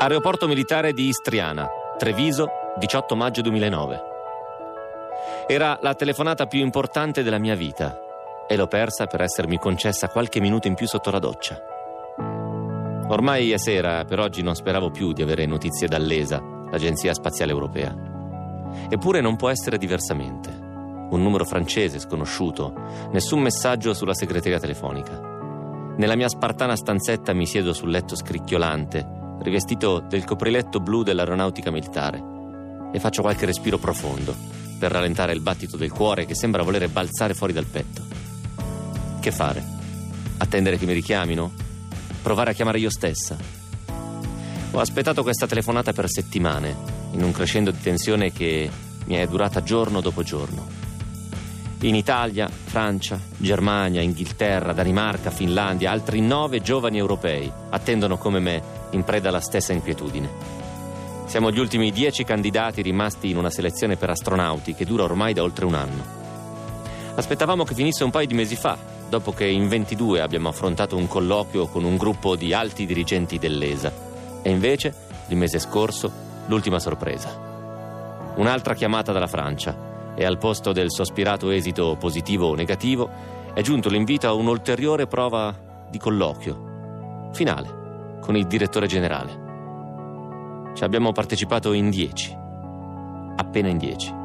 [0.02, 2.47] Aeroporto militare di Istriana, Treviso,
[2.80, 4.02] 18 maggio 2009.
[5.45, 7.99] Era la telefonata più importante della mia vita
[8.47, 11.62] e l'ho persa per essermi concessa qualche minuto in più sotto la doccia.
[13.10, 16.41] Ormai è sera, per oggi non speravo più di avere notizie dall'ESA,
[16.72, 17.95] l'Agenzia Spaziale Europea.
[18.89, 20.49] Eppure non può essere diversamente.
[20.49, 22.74] Un numero francese sconosciuto,
[23.12, 25.93] nessun messaggio sulla segreteria telefonica.
[25.95, 32.21] Nella mia spartana stanzetta mi siedo sul letto scricchiolante, rivestito del copriletto blu dell'aeronautica militare,
[32.93, 34.35] e faccio qualche respiro profondo
[34.77, 38.01] per rallentare il battito del cuore che sembra volere balzare fuori dal petto.
[39.19, 39.63] Che fare?
[40.37, 41.51] Attendere che mi richiamino?
[42.21, 43.37] Provare a chiamare io stessa?
[44.71, 46.75] Ho aspettato questa telefonata per settimane,
[47.11, 48.69] in un crescendo di tensione che
[49.05, 50.80] mi è durata giorno dopo giorno.
[51.84, 58.61] In Italia, Francia, Germania, Inghilterra, Danimarca, Finlandia, altri nove giovani europei attendono come me
[58.91, 60.29] in preda alla stessa inquietudine.
[61.25, 65.41] Siamo gli ultimi dieci candidati rimasti in una selezione per astronauti che dura ormai da
[65.41, 66.03] oltre un anno.
[67.15, 68.77] Aspettavamo che finisse un paio di mesi fa,
[69.09, 73.91] dopo che in 22 abbiamo affrontato un colloquio con un gruppo di alti dirigenti dell'ESA.
[74.43, 74.93] E invece,
[75.29, 76.11] il mese scorso,
[76.45, 78.34] l'ultima sorpresa.
[78.36, 83.09] Un'altra chiamata dalla Francia e al posto del sospirato esito positivo o negativo
[83.53, 85.53] è giunto l'invito a un'ulteriore prova
[85.89, 89.49] di colloquio finale con il direttore generale.
[90.74, 92.34] Ci abbiamo partecipato in dieci,
[93.36, 94.20] appena in dieci.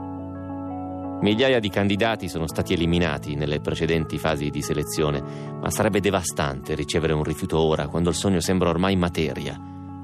[1.18, 5.22] Migliaia di candidati sono stati eliminati nelle precedenti fasi di selezione,
[5.60, 9.58] ma sarebbe devastante ricevere un rifiuto ora, quando il sogno sembra ormai materia,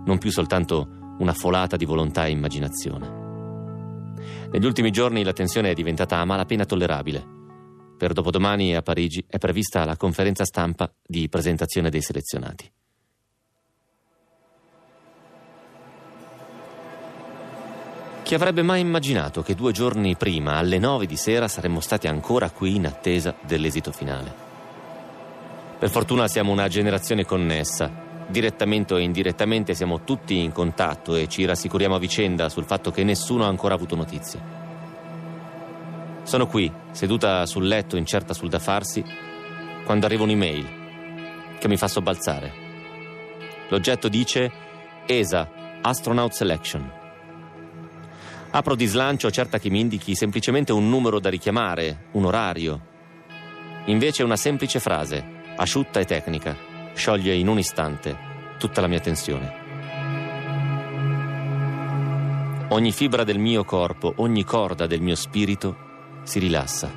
[0.05, 3.22] non più soltanto una folata di volontà e immaginazione.
[4.53, 7.27] Negli ultimi giorni la tensione è diventata a malapena tollerabile.
[7.97, 12.71] Per dopodomani a Parigi è prevista la conferenza stampa di presentazione dei selezionati.
[18.23, 22.51] Chi avrebbe mai immaginato che due giorni prima, alle nove di sera, saremmo stati ancora
[22.51, 24.35] qui in attesa dell'esito finale?
[25.79, 28.02] Per fortuna siamo una generazione connessa.
[28.29, 33.05] Direttamente o indirettamente siamo tutti in contatto e ci rassicuriamo a vicenda sul fatto che
[33.05, 34.41] nessuno ha ancora avuto notizie.
[36.23, 39.05] Sono qui, seduta sul letto incerta sul da farsi,
[39.85, 40.81] quando arriva un'email
[41.59, 42.53] che mi fa sobbalzare.
[43.69, 44.51] L'oggetto dice
[45.07, 45.49] ESA,
[45.81, 46.91] Astronaut Selection.
[48.51, 52.81] Apro di slancio certa che mi indichi semplicemente un numero da richiamare, un orario.
[53.87, 55.25] Invece una semplice frase,
[55.57, 56.57] asciutta e tecnica,
[56.95, 58.17] scioglie in un istante
[58.59, 59.61] tutta la mia tensione.
[62.69, 65.77] Ogni fibra del mio corpo, ogni corda del mio spirito
[66.23, 66.91] si rilassa.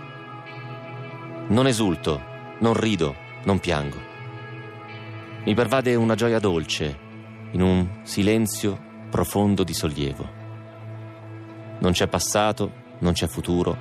[1.47, 2.21] Non esulto,
[2.59, 3.97] non rido, non piango.
[5.43, 6.97] Mi pervade una gioia dolce,
[7.51, 8.79] in un silenzio
[9.09, 10.29] profondo di sollievo.
[11.79, 13.77] Non c'è passato, non c'è futuro,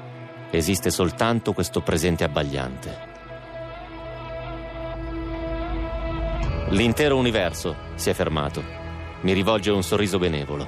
[0.51, 3.14] esiste soltanto questo presente abbagliante.
[6.71, 8.65] L'intero universo si è fermato.
[9.21, 10.67] Mi rivolge un sorriso benevolo.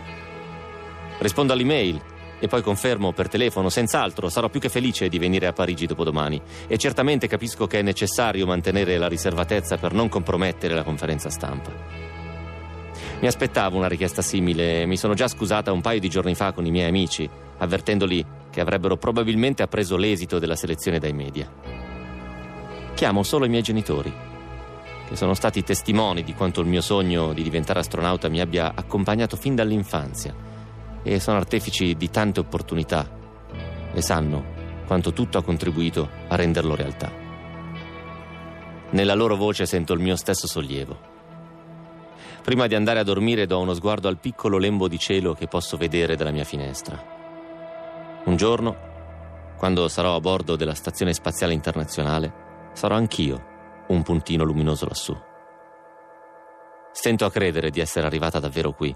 [1.19, 2.01] Rispondo all'email
[2.39, 6.41] e poi confermo per telefono, senz'altro sarò più che felice di venire a Parigi dopodomani
[6.67, 11.73] e certamente capisco che è necessario mantenere la riservatezza per non compromettere la conferenza stampa.
[13.21, 16.53] Mi aspettavo una richiesta simile e mi sono già scusata un paio di giorni fa
[16.53, 21.51] con i miei amici, avvertendoli che avrebbero probabilmente appreso l'esito della selezione dai media.
[22.95, 24.13] Chiamo solo i miei genitori,
[25.07, 29.37] che sono stati testimoni di quanto il mio sogno di diventare astronauta mi abbia accompagnato
[29.37, 30.35] fin dall'infanzia
[31.03, 33.09] e sono artefici di tante opportunità
[33.93, 34.55] e sanno
[34.87, 37.13] quanto tutto ha contribuito a renderlo realtà.
[38.91, 41.15] Nella loro voce sento il mio stesso sollievo.
[42.43, 45.77] Prima di andare a dormire do uno sguardo al piccolo lembo di cielo che posso
[45.77, 47.15] vedere dalla mia finestra.
[48.25, 48.77] Un giorno,
[49.57, 53.55] quando sarò a bordo della Stazione Spaziale Internazionale, sarò anch'io
[53.89, 55.17] un puntino luminoso lassù.
[56.93, 58.95] Stento a credere di essere arrivata davvero qui.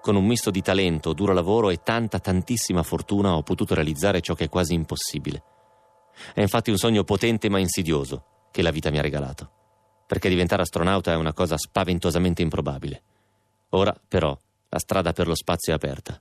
[0.00, 4.34] Con un misto di talento, duro lavoro e tanta, tantissima fortuna ho potuto realizzare ciò
[4.34, 5.42] che è quasi impossibile.
[6.32, 9.62] È infatti un sogno potente ma insidioso che la vita mi ha regalato
[10.06, 13.02] perché diventare astronauta è una cosa spaventosamente improbabile.
[13.70, 16.20] Ora, però, la strada per lo spazio è aperta.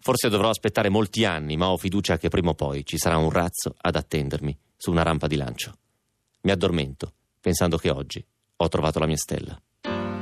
[0.00, 3.30] Forse dovrò aspettare molti anni, ma ho fiducia che prima o poi ci sarà un
[3.30, 5.74] razzo ad attendermi su una rampa di lancio.
[6.42, 7.12] Mi addormento,
[7.42, 8.24] pensando che oggi
[8.56, 9.60] ho trovato la mia stella.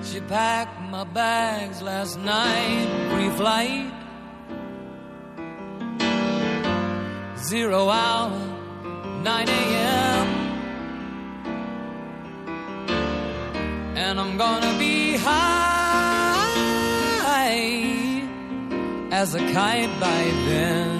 [0.02, 3.92] She packed my bags last night, pre-flight.
[7.36, 8.32] Zero hour,
[9.22, 10.26] 9 a.m.
[13.94, 15.70] And I'm gonna be high
[19.12, 20.99] as a kite by then.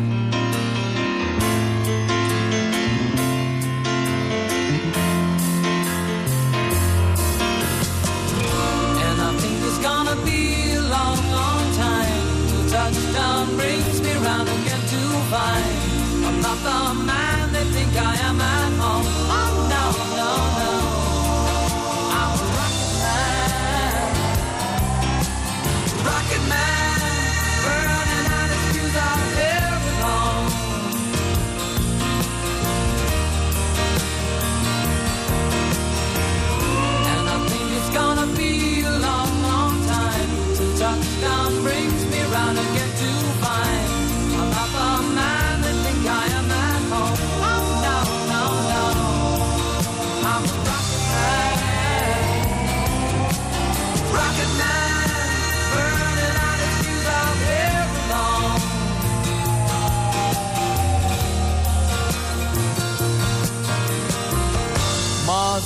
[15.31, 19.60] Find I'm not the man they think I am at home.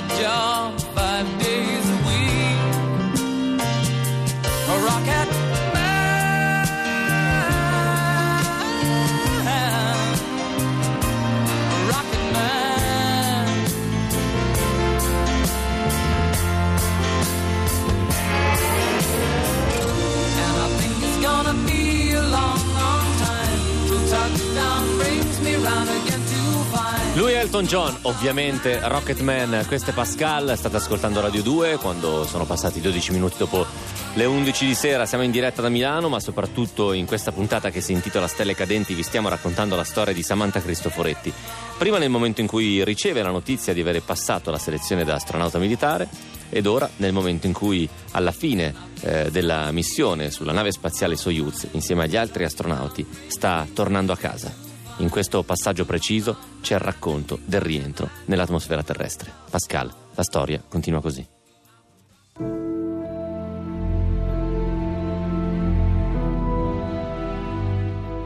[0.00, 2.58] My job five days a week.
[4.68, 5.37] A rocket
[27.18, 32.44] Lui è Elton John, ovviamente Rocketman, questo è Pascal, state ascoltando Radio 2 quando sono
[32.44, 33.66] passati 12 minuti dopo
[34.14, 37.80] le 11 di sera, siamo in diretta da Milano ma soprattutto in questa puntata che
[37.80, 41.32] si intitola Stelle Cadenti vi stiamo raccontando la storia di Samantha Cristoforetti.
[41.76, 45.58] Prima nel momento in cui riceve la notizia di avere passato la selezione da astronauta
[45.58, 46.06] militare
[46.50, 51.66] ed ora nel momento in cui alla fine eh, della missione sulla nave spaziale Soyuz
[51.72, 54.67] insieme agli altri astronauti sta tornando a casa.
[54.98, 59.32] In questo passaggio preciso c'è il racconto del rientro nell'atmosfera terrestre.
[59.48, 61.24] Pascal, la storia continua così.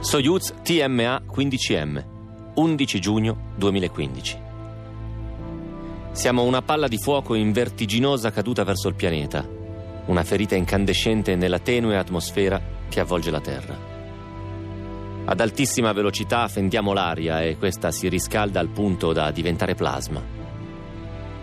[0.00, 2.04] Soyuz TMA 15M,
[2.54, 4.38] 11 giugno 2015.
[6.12, 9.46] Siamo una palla di fuoco in vertiginosa caduta verso il pianeta,
[10.06, 13.91] una ferita incandescente nella tenue atmosfera che avvolge la Terra.
[15.24, 20.20] Ad altissima velocità fendiamo l'aria e questa si riscalda al punto da diventare plasma.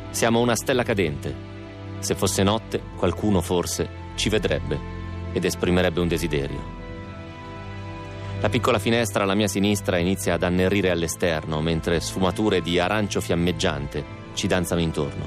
[0.09, 1.47] Siamo una stella cadente.
[1.99, 4.77] Se fosse notte, qualcuno forse ci vedrebbe
[5.31, 6.77] ed esprimerebbe un desiderio.
[8.41, 14.03] La piccola finestra alla mia sinistra inizia ad annerire all'esterno, mentre sfumature di arancio fiammeggiante
[14.33, 15.25] ci danzano intorno.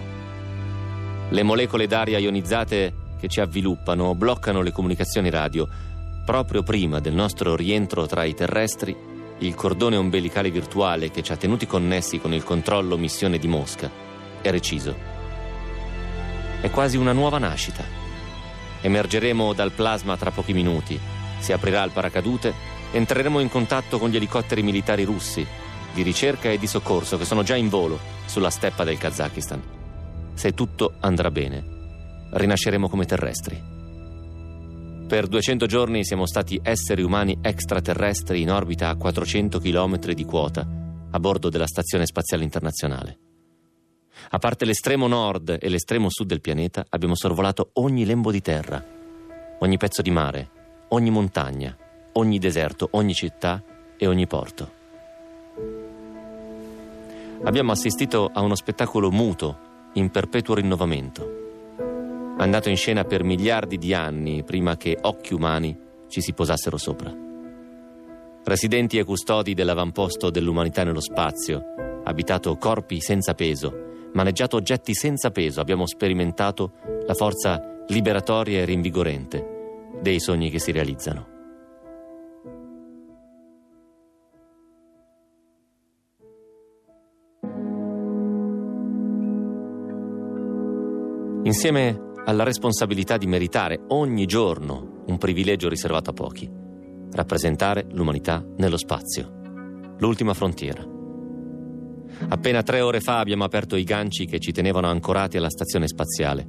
[1.30, 5.68] Le molecole d'aria ionizzate che ci avviluppano bloccano le comunicazioni radio.
[6.24, 8.96] Proprio prima del nostro rientro tra i terrestri,
[9.38, 13.90] il cordone ombelicale virtuale che ci ha tenuti connessi con il controllo missione di Mosca
[14.40, 14.94] è reciso.
[16.60, 17.82] È quasi una nuova nascita.
[18.80, 20.98] Emergeremo dal plasma tra pochi minuti,
[21.38, 22.52] si aprirà il paracadute,
[22.92, 25.46] entreremo in contatto con gli elicotteri militari russi
[25.92, 29.62] di ricerca e di soccorso che sono già in volo sulla steppa del Kazakistan.
[30.34, 31.64] Se tutto andrà bene,
[32.30, 33.81] rinasceremo come terrestri.
[35.12, 40.66] Per 200 giorni siamo stati esseri umani extraterrestri in orbita a 400 km di quota
[41.10, 43.18] a bordo della Stazione Spaziale Internazionale.
[44.30, 48.82] A parte l'estremo nord e l'estremo sud del pianeta, abbiamo sorvolato ogni lembo di terra,
[49.58, 50.50] ogni pezzo di mare,
[50.88, 51.76] ogni montagna,
[52.12, 53.62] ogni deserto, ogni città
[53.98, 54.72] e ogni porto.
[57.44, 61.41] Abbiamo assistito a uno spettacolo muto, in perpetuo rinnovamento,
[62.38, 65.78] andato in scena per miliardi di anni prima che occhi umani
[66.08, 67.12] ci si posassero sopra.
[68.44, 71.62] Residenti e custodi dell'avamposto dell'umanità nello spazio,
[72.04, 76.72] abitato corpi senza peso, maneggiato oggetti senza peso, abbiamo sperimentato
[77.06, 81.30] la forza liberatoria e rinvigorente dei sogni che si realizzano.
[91.44, 96.50] Insieme alla responsabilità di meritare ogni giorno un privilegio riservato a pochi,
[97.12, 100.86] rappresentare l'umanità nello spazio, l'ultima frontiera.
[102.28, 106.46] Appena tre ore fa abbiamo aperto i ganci che ci tenevano ancorati alla stazione spaziale.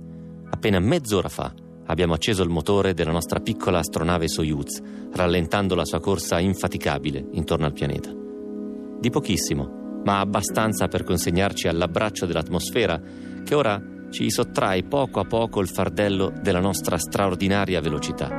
[0.50, 1.54] Appena mezz'ora fa
[1.86, 4.80] abbiamo acceso il motore della nostra piccola astronave Soyuz,
[5.14, 8.12] rallentando la sua corsa infaticabile intorno al pianeta.
[9.00, 13.02] Di pochissimo, ma abbastanza per consegnarci all'abbraccio dell'atmosfera
[13.44, 13.82] che ora
[14.14, 18.30] ci sottrae poco a poco il fardello della nostra straordinaria velocità.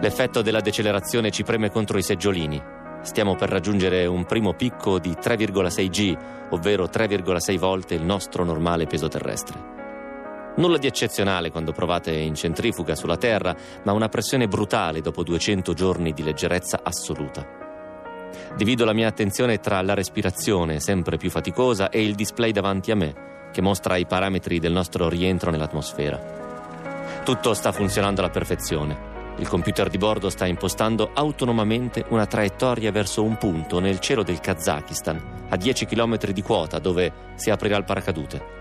[0.00, 2.60] L'effetto della decelerazione ci preme contro i seggiolini.
[3.02, 6.16] Stiamo per raggiungere un primo picco di 3,6 G,
[6.50, 9.78] ovvero 3,6 volte il nostro normale peso terrestre.
[10.56, 15.72] Nulla di eccezionale quando provate in centrifuga sulla Terra, ma una pressione brutale dopo 200
[15.74, 17.46] giorni di leggerezza assoluta.
[18.56, 22.96] Divido la mia attenzione tra la respirazione, sempre più faticosa, e il display davanti a
[22.96, 27.22] me, che mostra i parametri del nostro rientro nell'atmosfera.
[27.24, 29.08] Tutto sta funzionando alla perfezione.
[29.36, 34.40] Il computer di bordo sta impostando autonomamente una traiettoria verso un punto nel cielo del
[34.40, 38.58] Kazakistan, a 10 km di quota, dove si aprirà il paracadute.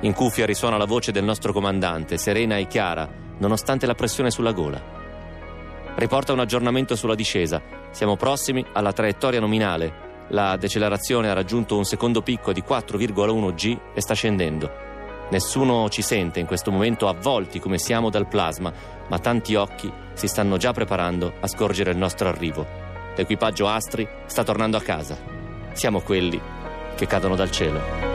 [0.00, 4.52] In cuffia risuona la voce del nostro comandante, serena e chiara, nonostante la pressione sulla
[4.52, 4.82] gola.
[5.94, 7.62] Riporta un aggiornamento sulla discesa.
[7.90, 10.03] Siamo prossimi alla traiettoria nominale.
[10.28, 14.70] La decelerazione ha raggiunto un secondo picco di 4,1 G e sta scendendo.
[15.30, 18.72] Nessuno ci sente in questo momento avvolti come siamo dal plasma,
[19.08, 22.66] ma tanti occhi si stanno già preparando a scorgere il nostro arrivo.
[23.16, 25.16] L'equipaggio Astri sta tornando a casa.
[25.72, 26.40] Siamo quelli
[26.94, 28.13] che cadono dal cielo.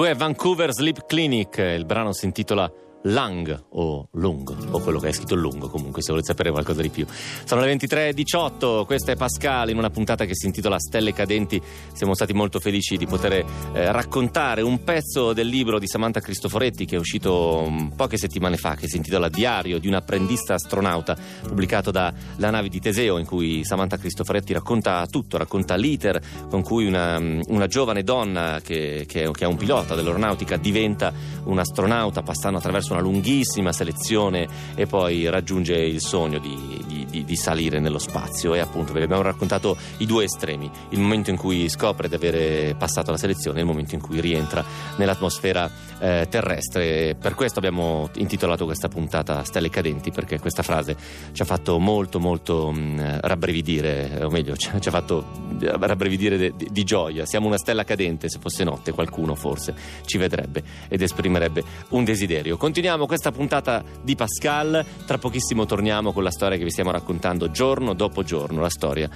[0.00, 2.72] Lui è Vancouver Sleep Clinic, il brano si intitola
[3.04, 6.90] Lang o Lungo, o quello che è scritto lungo comunque, se volete sapere qualcosa di
[6.90, 7.06] più.
[7.44, 11.60] Sono le 23.18, questa è Pascal in una puntata che si intitola Stelle Cadenti.
[11.92, 13.44] Siamo stati molto felici di poter eh,
[13.92, 18.74] raccontare un pezzo del libro di Samantha Cristoforetti che è uscito um, poche settimane fa,
[18.74, 23.24] che si intitola Diario di un apprendista astronauta, pubblicato da La nave di Teseo, in
[23.24, 26.20] cui Samantha Cristoforetti racconta tutto, racconta l'iter
[26.50, 31.12] con cui una, una giovane donna che, che, che è un pilota dell'aeronautica diventa
[31.44, 37.24] un astronauta passando attraverso una lunghissima selezione e poi raggiunge il sogno di, di- di-
[37.24, 41.36] di salire nello spazio e appunto vi abbiamo raccontato i due estremi, il momento in
[41.36, 44.64] cui scopre di avere passato la selezione e il momento in cui rientra
[44.96, 47.16] nell'atmosfera eh, terrestre.
[47.20, 50.96] Per questo abbiamo intitolato questa puntata Stelle cadenti perché questa frase
[51.32, 56.36] ci ha fatto molto molto mh, rabbrividire, eh, o meglio ci ci ha fatto rabbrividire
[56.36, 57.26] de- di, di gioia.
[57.26, 59.74] Siamo una stella cadente, se fosse notte qualcuno forse
[60.04, 62.56] ci vedrebbe ed esprimerebbe un desiderio.
[62.80, 67.50] Continuiamo questa puntata di Pascal, tra pochissimo torniamo con la storia che vi stiamo raccontando
[67.50, 69.06] giorno dopo giorno, la storia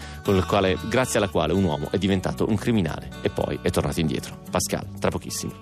[0.46, 4.36] quale, grazie alla quale un uomo è diventato un criminale e poi è tornato indietro.
[4.50, 5.52] Pascal, tra pochissimo.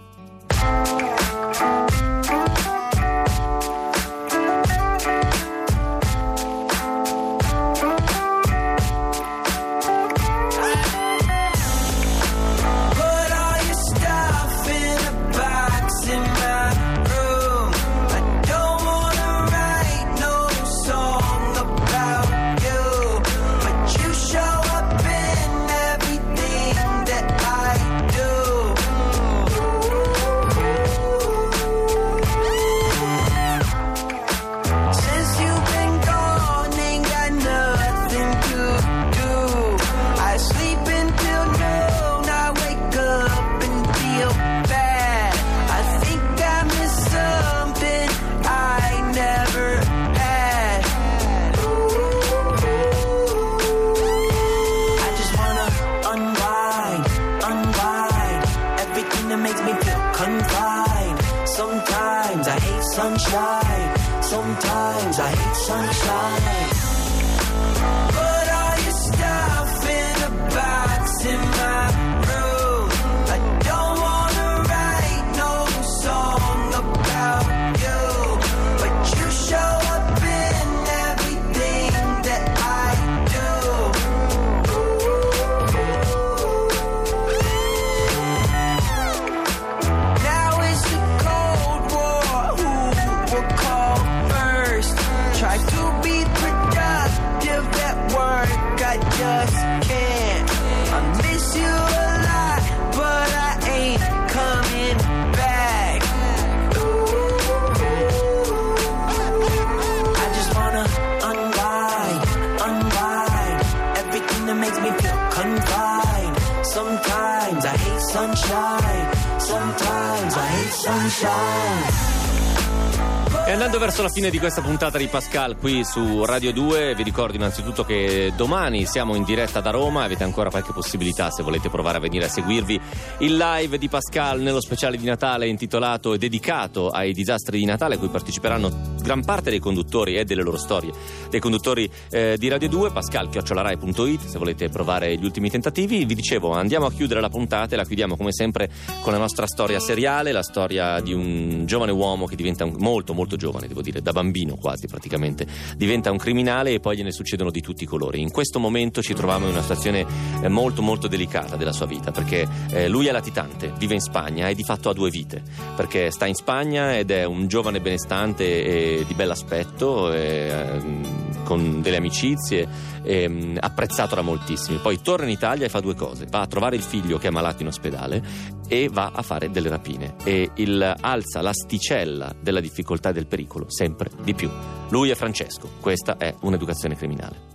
[124.23, 128.87] Fine di questa puntata di Pascal qui su Radio 2, vi ricordo innanzitutto che domani
[128.87, 132.29] siamo in diretta da Roma, avete ancora qualche possibilità se volete provare a venire a
[132.29, 132.81] seguirvi
[133.19, 137.97] il live di Pascal nello speciale di Natale intitolato e dedicato ai disastri di Natale
[137.97, 140.93] a cui parteciperanno gran parte dei conduttori e delle loro storie,
[141.29, 146.05] dei conduttori eh, di Radio 2, pascal.rai.it se volete provare gli ultimi tentativi.
[146.05, 149.47] Vi dicevo, andiamo a chiudere la puntata e la chiudiamo come sempre con la nostra
[149.47, 153.83] storia seriale, la storia di un giovane uomo che diventa un- molto molto giovane, devo
[153.83, 155.47] dire, da bambino quasi praticamente,
[155.77, 158.21] diventa un criminale e poi gliene succedono di tutti i colori.
[158.21, 160.07] In questo momento ci troviamo in una situazione
[160.41, 164.49] eh, molto molto delicata della sua vita perché eh, lui è latitante, vive in Spagna
[164.49, 165.43] e di fatto ha due vite,
[165.75, 171.83] perché sta in Spagna ed è un giovane benestante e di bell'aspetto, e, ehm, con
[171.83, 172.69] delle amicizie,
[173.03, 174.79] ehm, apprezzato da moltissimi.
[174.79, 177.31] Poi torna in Italia e fa due cose, va a trovare il figlio che è
[177.31, 178.23] malato in ospedale
[178.69, 183.67] e va a fare delle rapine e il, alza l'asticella della difficoltà e del pericolo
[183.69, 184.51] sempre di più.
[184.89, 187.52] Lui è Francesco, questa è un'educazione criminale.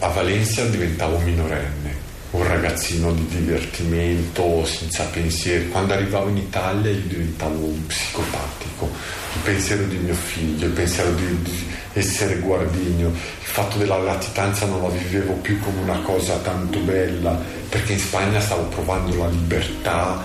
[0.00, 1.92] A Valencia diventavo minorenne,
[2.30, 5.68] un ragazzino di divertimento, senza pensieri.
[5.68, 8.88] Quando arrivavo in Italia io diventavo un psicopatico.
[9.34, 14.66] Il pensiero di mio figlio, il pensiero di, di essere guardigno, il fatto della latitanza
[14.66, 17.36] non la vivevo più come una cosa tanto bella,
[17.68, 20.24] perché in Spagna stavo provando la libertà,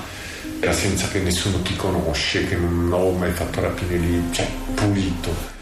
[0.69, 5.52] senza che nessuno ti conosce, che non ho mai fatto rapine lì, cioè pulito.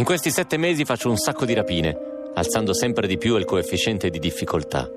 [0.00, 1.94] In questi sette mesi faccio un sacco di rapine,
[2.32, 4.90] alzando sempre di più il coefficiente di difficoltà.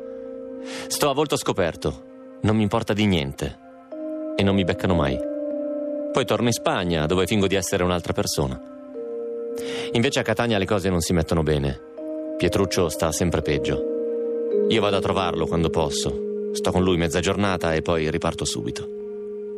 [0.88, 3.60] Sto a volto scoperto, non mi importa di niente
[4.38, 5.20] e non mi beccano mai.
[6.10, 8.58] Poi torno in Spagna, dove fingo di essere un'altra persona.
[9.91, 11.78] Invece a Catania le cose non si mettono bene.
[12.38, 13.84] Pietruccio sta sempre peggio.
[14.70, 16.51] Io vado a trovarlo quando posso.
[16.54, 18.88] Sto con lui mezza giornata e poi riparto subito.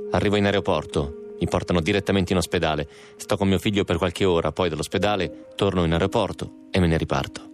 [0.10, 2.88] Arrivo in aeroporto, mi portano direttamente in ospedale.
[3.18, 6.98] Sto con mio figlio per qualche ora, poi dall'ospedale torno in aeroporto e me ne
[6.98, 7.54] riparto.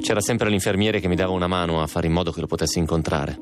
[0.00, 2.78] C'era sempre l'infermiere che mi dava una mano a fare in modo che lo potessi
[2.78, 3.38] incontrare.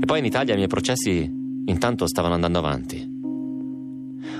[0.00, 1.30] E poi in Italia i miei processi
[1.64, 3.14] intanto stavano andando avanti.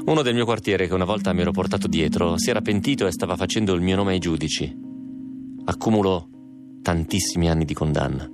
[0.06, 3.12] Uno del mio quartiere che una volta mi ero portato dietro si era pentito e
[3.12, 4.72] stava facendo il mio nome ai giudici.
[5.64, 6.28] Accumulo
[6.82, 8.30] tantissimi anni di condanna.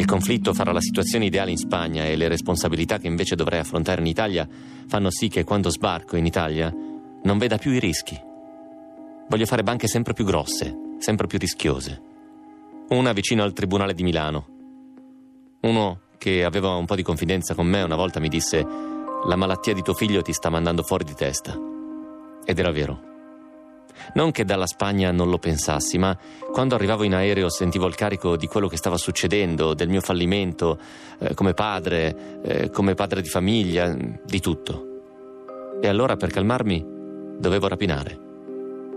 [0.00, 4.00] Il conflitto fra la situazione ideale in Spagna e le responsabilità che invece dovrei affrontare
[4.00, 4.48] in Italia
[4.86, 6.74] fanno sì che quando sbarco in Italia
[7.22, 8.18] non veda più i rischi.
[9.28, 12.00] Voglio fare banche sempre più grosse, sempre più rischiose.
[12.88, 14.46] Una vicino al Tribunale di Milano.
[15.60, 18.66] Uno che aveva un po' di confidenza con me una volta mi disse
[19.26, 21.54] la malattia di tuo figlio ti sta mandando fuori di testa.
[22.42, 23.19] Ed era vero.
[24.14, 26.16] Non che dalla Spagna non lo pensassi, ma
[26.52, 30.78] quando arrivavo in aereo sentivo il carico di quello che stava succedendo, del mio fallimento
[31.18, 33.94] eh, come padre, eh, come padre di famiglia,
[34.24, 34.86] di tutto.
[35.80, 36.84] E allora per calmarmi
[37.38, 38.18] dovevo rapinare.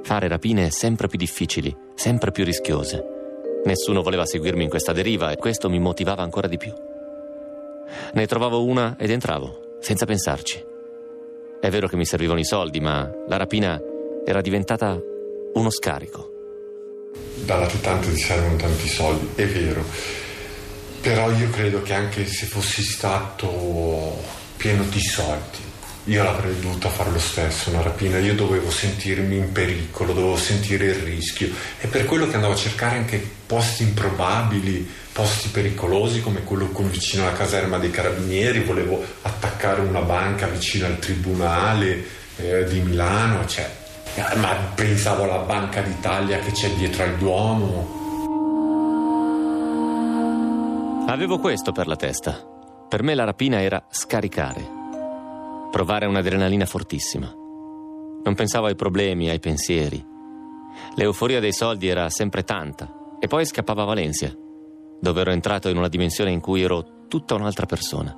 [0.04, 3.04] Fare rapine sempre più difficili, sempre più rischiose.
[3.66, 6.74] Nessuno voleva seguirmi in questa deriva e questo mi motivava ancora di più.
[8.14, 10.72] Ne trovavo una ed entravo, senza pensarci.
[11.62, 13.80] È vero che mi servivano i soldi, ma la rapina
[14.26, 14.97] era diventata
[15.53, 16.32] uno scarico.
[17.45, 19.84] dalla latitante ti servono tanti soldi, è vero.
[21.01, 24.24] Però io credo che anche se fossi stato
[24.55, 25.57] pieno di soldi,
[26.05, 30.86] io l'avrei dovuta fare lo stesso, una rapina, io dovevo sentirmi in pericolo, dovevo sentire
[30.86, 31.49] il rischio
[31.80, 37.24] e per quello che andavo a cercare anche posti improbabili, posti pericolosi come quello vicino
[37.24, 42.03] alla caserma dei carabinieri, volevo attaccare una banca vicino al tribunale
[42.38, 43.69] eh, di Milano, cioè,
[44.36, 48.01] ma pensavo alla Banca d'Italia che c'è dietro al Duomo.
[51.07, 52.51] Avevo questo per la testa.
[52.88, 54.70] Per me la rapina era scaricare,
[55.72, 57.28] provare un'adrenalina fortissima.
[57.28, 60.05] Non pensavo ai problemi, ai pensieri.
[60.95, 64.32] L'euforia dei soldi era sempre tanta e poi scappava a Valencia,
[64.99, 68.16] dove ero entrato in una dimensione in cui ero tutta un'altra persona.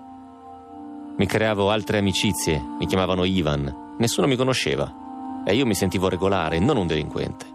[1.18, 5.04] Mi creavo altre amicizie, mi chiamavano Ivan, nessuno mi conosceva
[5.46, 7.46] e io mi sentivo regolare, non un delinquente.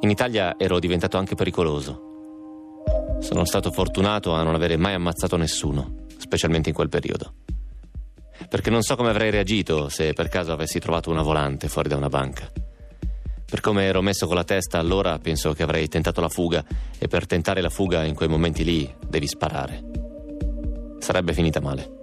[0.00, 2.08] In Italia ero diventato anche pericoloso.
[3.18, 7.34] Sono stato fortunato a non avere mai ammazzato nessuno, specialmente in quel periodo.
[8.48, 11.96] Perché non so come avrei reagito se per caso avessi trovato una volante fuori da
[11.96, 12.50] una banca.
[13.44, 16.64] Per come ero messo con la testa allora penso che avrei tentato la fuga
[16.98, 19.82] e per tentare la fuga in quei momenti lì devi sparare.
[21.00, 21.99] Sarebbe finita male.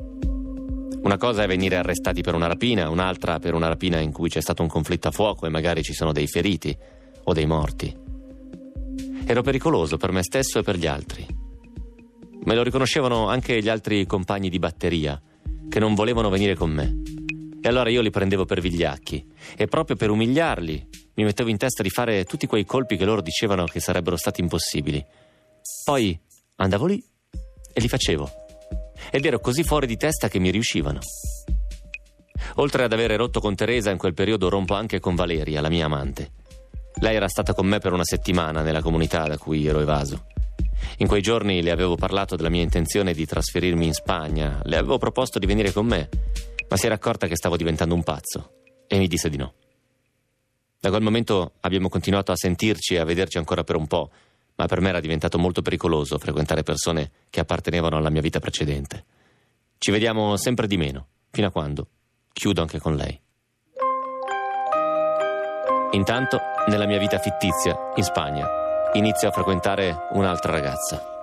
[1.07, 4.41] Una cosa è venire arrestati per una rapina, un'altra per una rapina in cui c'è
[4.41, 6.77] stato un conflitto a fuoco e magari ci sono dei feriti
[7.23, 7.95] o dei morti.
[9.25, 11.25] Ero pericoloso per me stesso e per gli altri.
[12.43, 15.17] Me lo riconoscevano anche gli altri compagni di batteria,
[15.69, 17.01] che non volevano venire con me.
[17.61, 21.83] E allora io li prendevo per vigliacchi e proprio per umiliarli mi mettevo in testa
[21.83, 25.01] di fare tutti quei colpi che loro dicevano che sarebbero stati impossibili.
[25.85, 26.19] Poi
[26.57, 27.01] andavo lì
[27.71, 28.46] e li facevo.
[29.11, 30.99] Ed ero così fuori di testa che mi riuscivano.
[32.55, 35.85] Oltre ad avere rotto con Teresa, in quel periodo rompo anche con Valeria, la mia
[35.85, 36.31] amante.
[36.99, 40.25] Lei era stata con me per una settimana nella comunità da cui ero evaso.
[40.97, 44.97] In quei giorni le avevo parlato della mia intenzione di trasferirmi in Spagna, le avevo
[44.97, 46.09] proposto di venire con me,
[46.69, 48.51] ma si era accorta che stavo diventando un pazzo
[48.87, 49.53] e mi disse di no.
[50.79, 54.09] Da quel momento abbiamo continuato a sentirci e a vederci ancora per un po',
[54.57, 59.05] ma per me era diventato molto pericoloso frequentare persone che appartenevano alla mia vita precedente.
[59.77, 61.87] Ci vediamo sempre di meno, fino a quando
[62.33, 63.19] chiudo anche con lei.
[65.91, 68.47] Intanto, nella mia vita fittizia, in Spagna,
[68.93, 71.16] inizio a frequentare un'altra ragazza.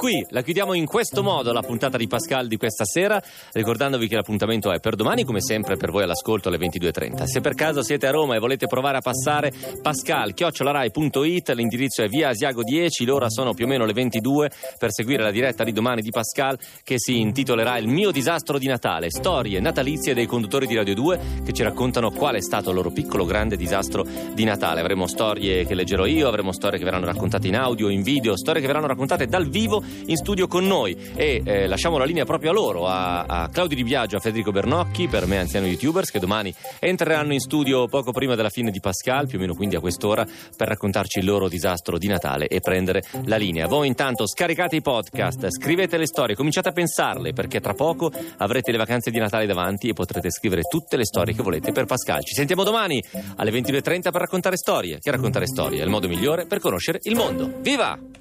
[0.00, 3.22] Qui, la chiudiamo in questo modo la puntata di Pascal di questa sera,
[3.52, 7.24] ricordandovi che l'appuntamento è per domani, come sempre per voi all'ascolto alle 22.30.
[7.24, 12.08] Se per caso siete a Roma e volete provare a passare, pascal chiocciolarai.it, l'indirizzo è
[12.08, 15.72] via Asiago 10, l'ora sono più o meno le 22 per seguire la diretta di
[15.72, 20.66] domani di Pascal che si intitolerà Il mio disastro di Natale, storie natalizie dei conduttori
[20.66, 24.44] di Radio 2 che ci raccontano qual è stato il loro piccolo grande disastro di
[24.44, 24.80] Natale.
[24.80, 28.62] Avremo storie che leggerò io, avremo storie che verranno raccontate in audio, in video, storie
[28.62, 32.50] che verranno raccontate dal vivo in studio con noi e eh, lasciamo la linea proprio
[32.50, 36.18] a loro, a, a Claudio Di Biagio, a Federico Bernocchi, per me anziano youtubers che
[36.18, 39.80] domani entreranno in studio poco prima della fine di Pascal, più o meno quindi a
[39.80, 40.26] quest'ora,
[40.56, 43.66] per raccontarci il loro disastro di Natale e prendere la linea.
[43.66, 48.70] Voi intanto scaricate i podcast, scrivete le storie, cominciate a pensarle perché tra poco avrete
[48.70, 52.24] le vacanze di Natale davanti e potrete scrivere tutte le storie che volete per Pascal.
[52.24, 53.02] Ci sentiamo domani
[53.36, 54.98] alle 22.30 per raccontare storie.
[54.98, 57.50] Che raccontare storie è il modo migliore per conoscere il mondo.
[57.60, 58.19] Viva!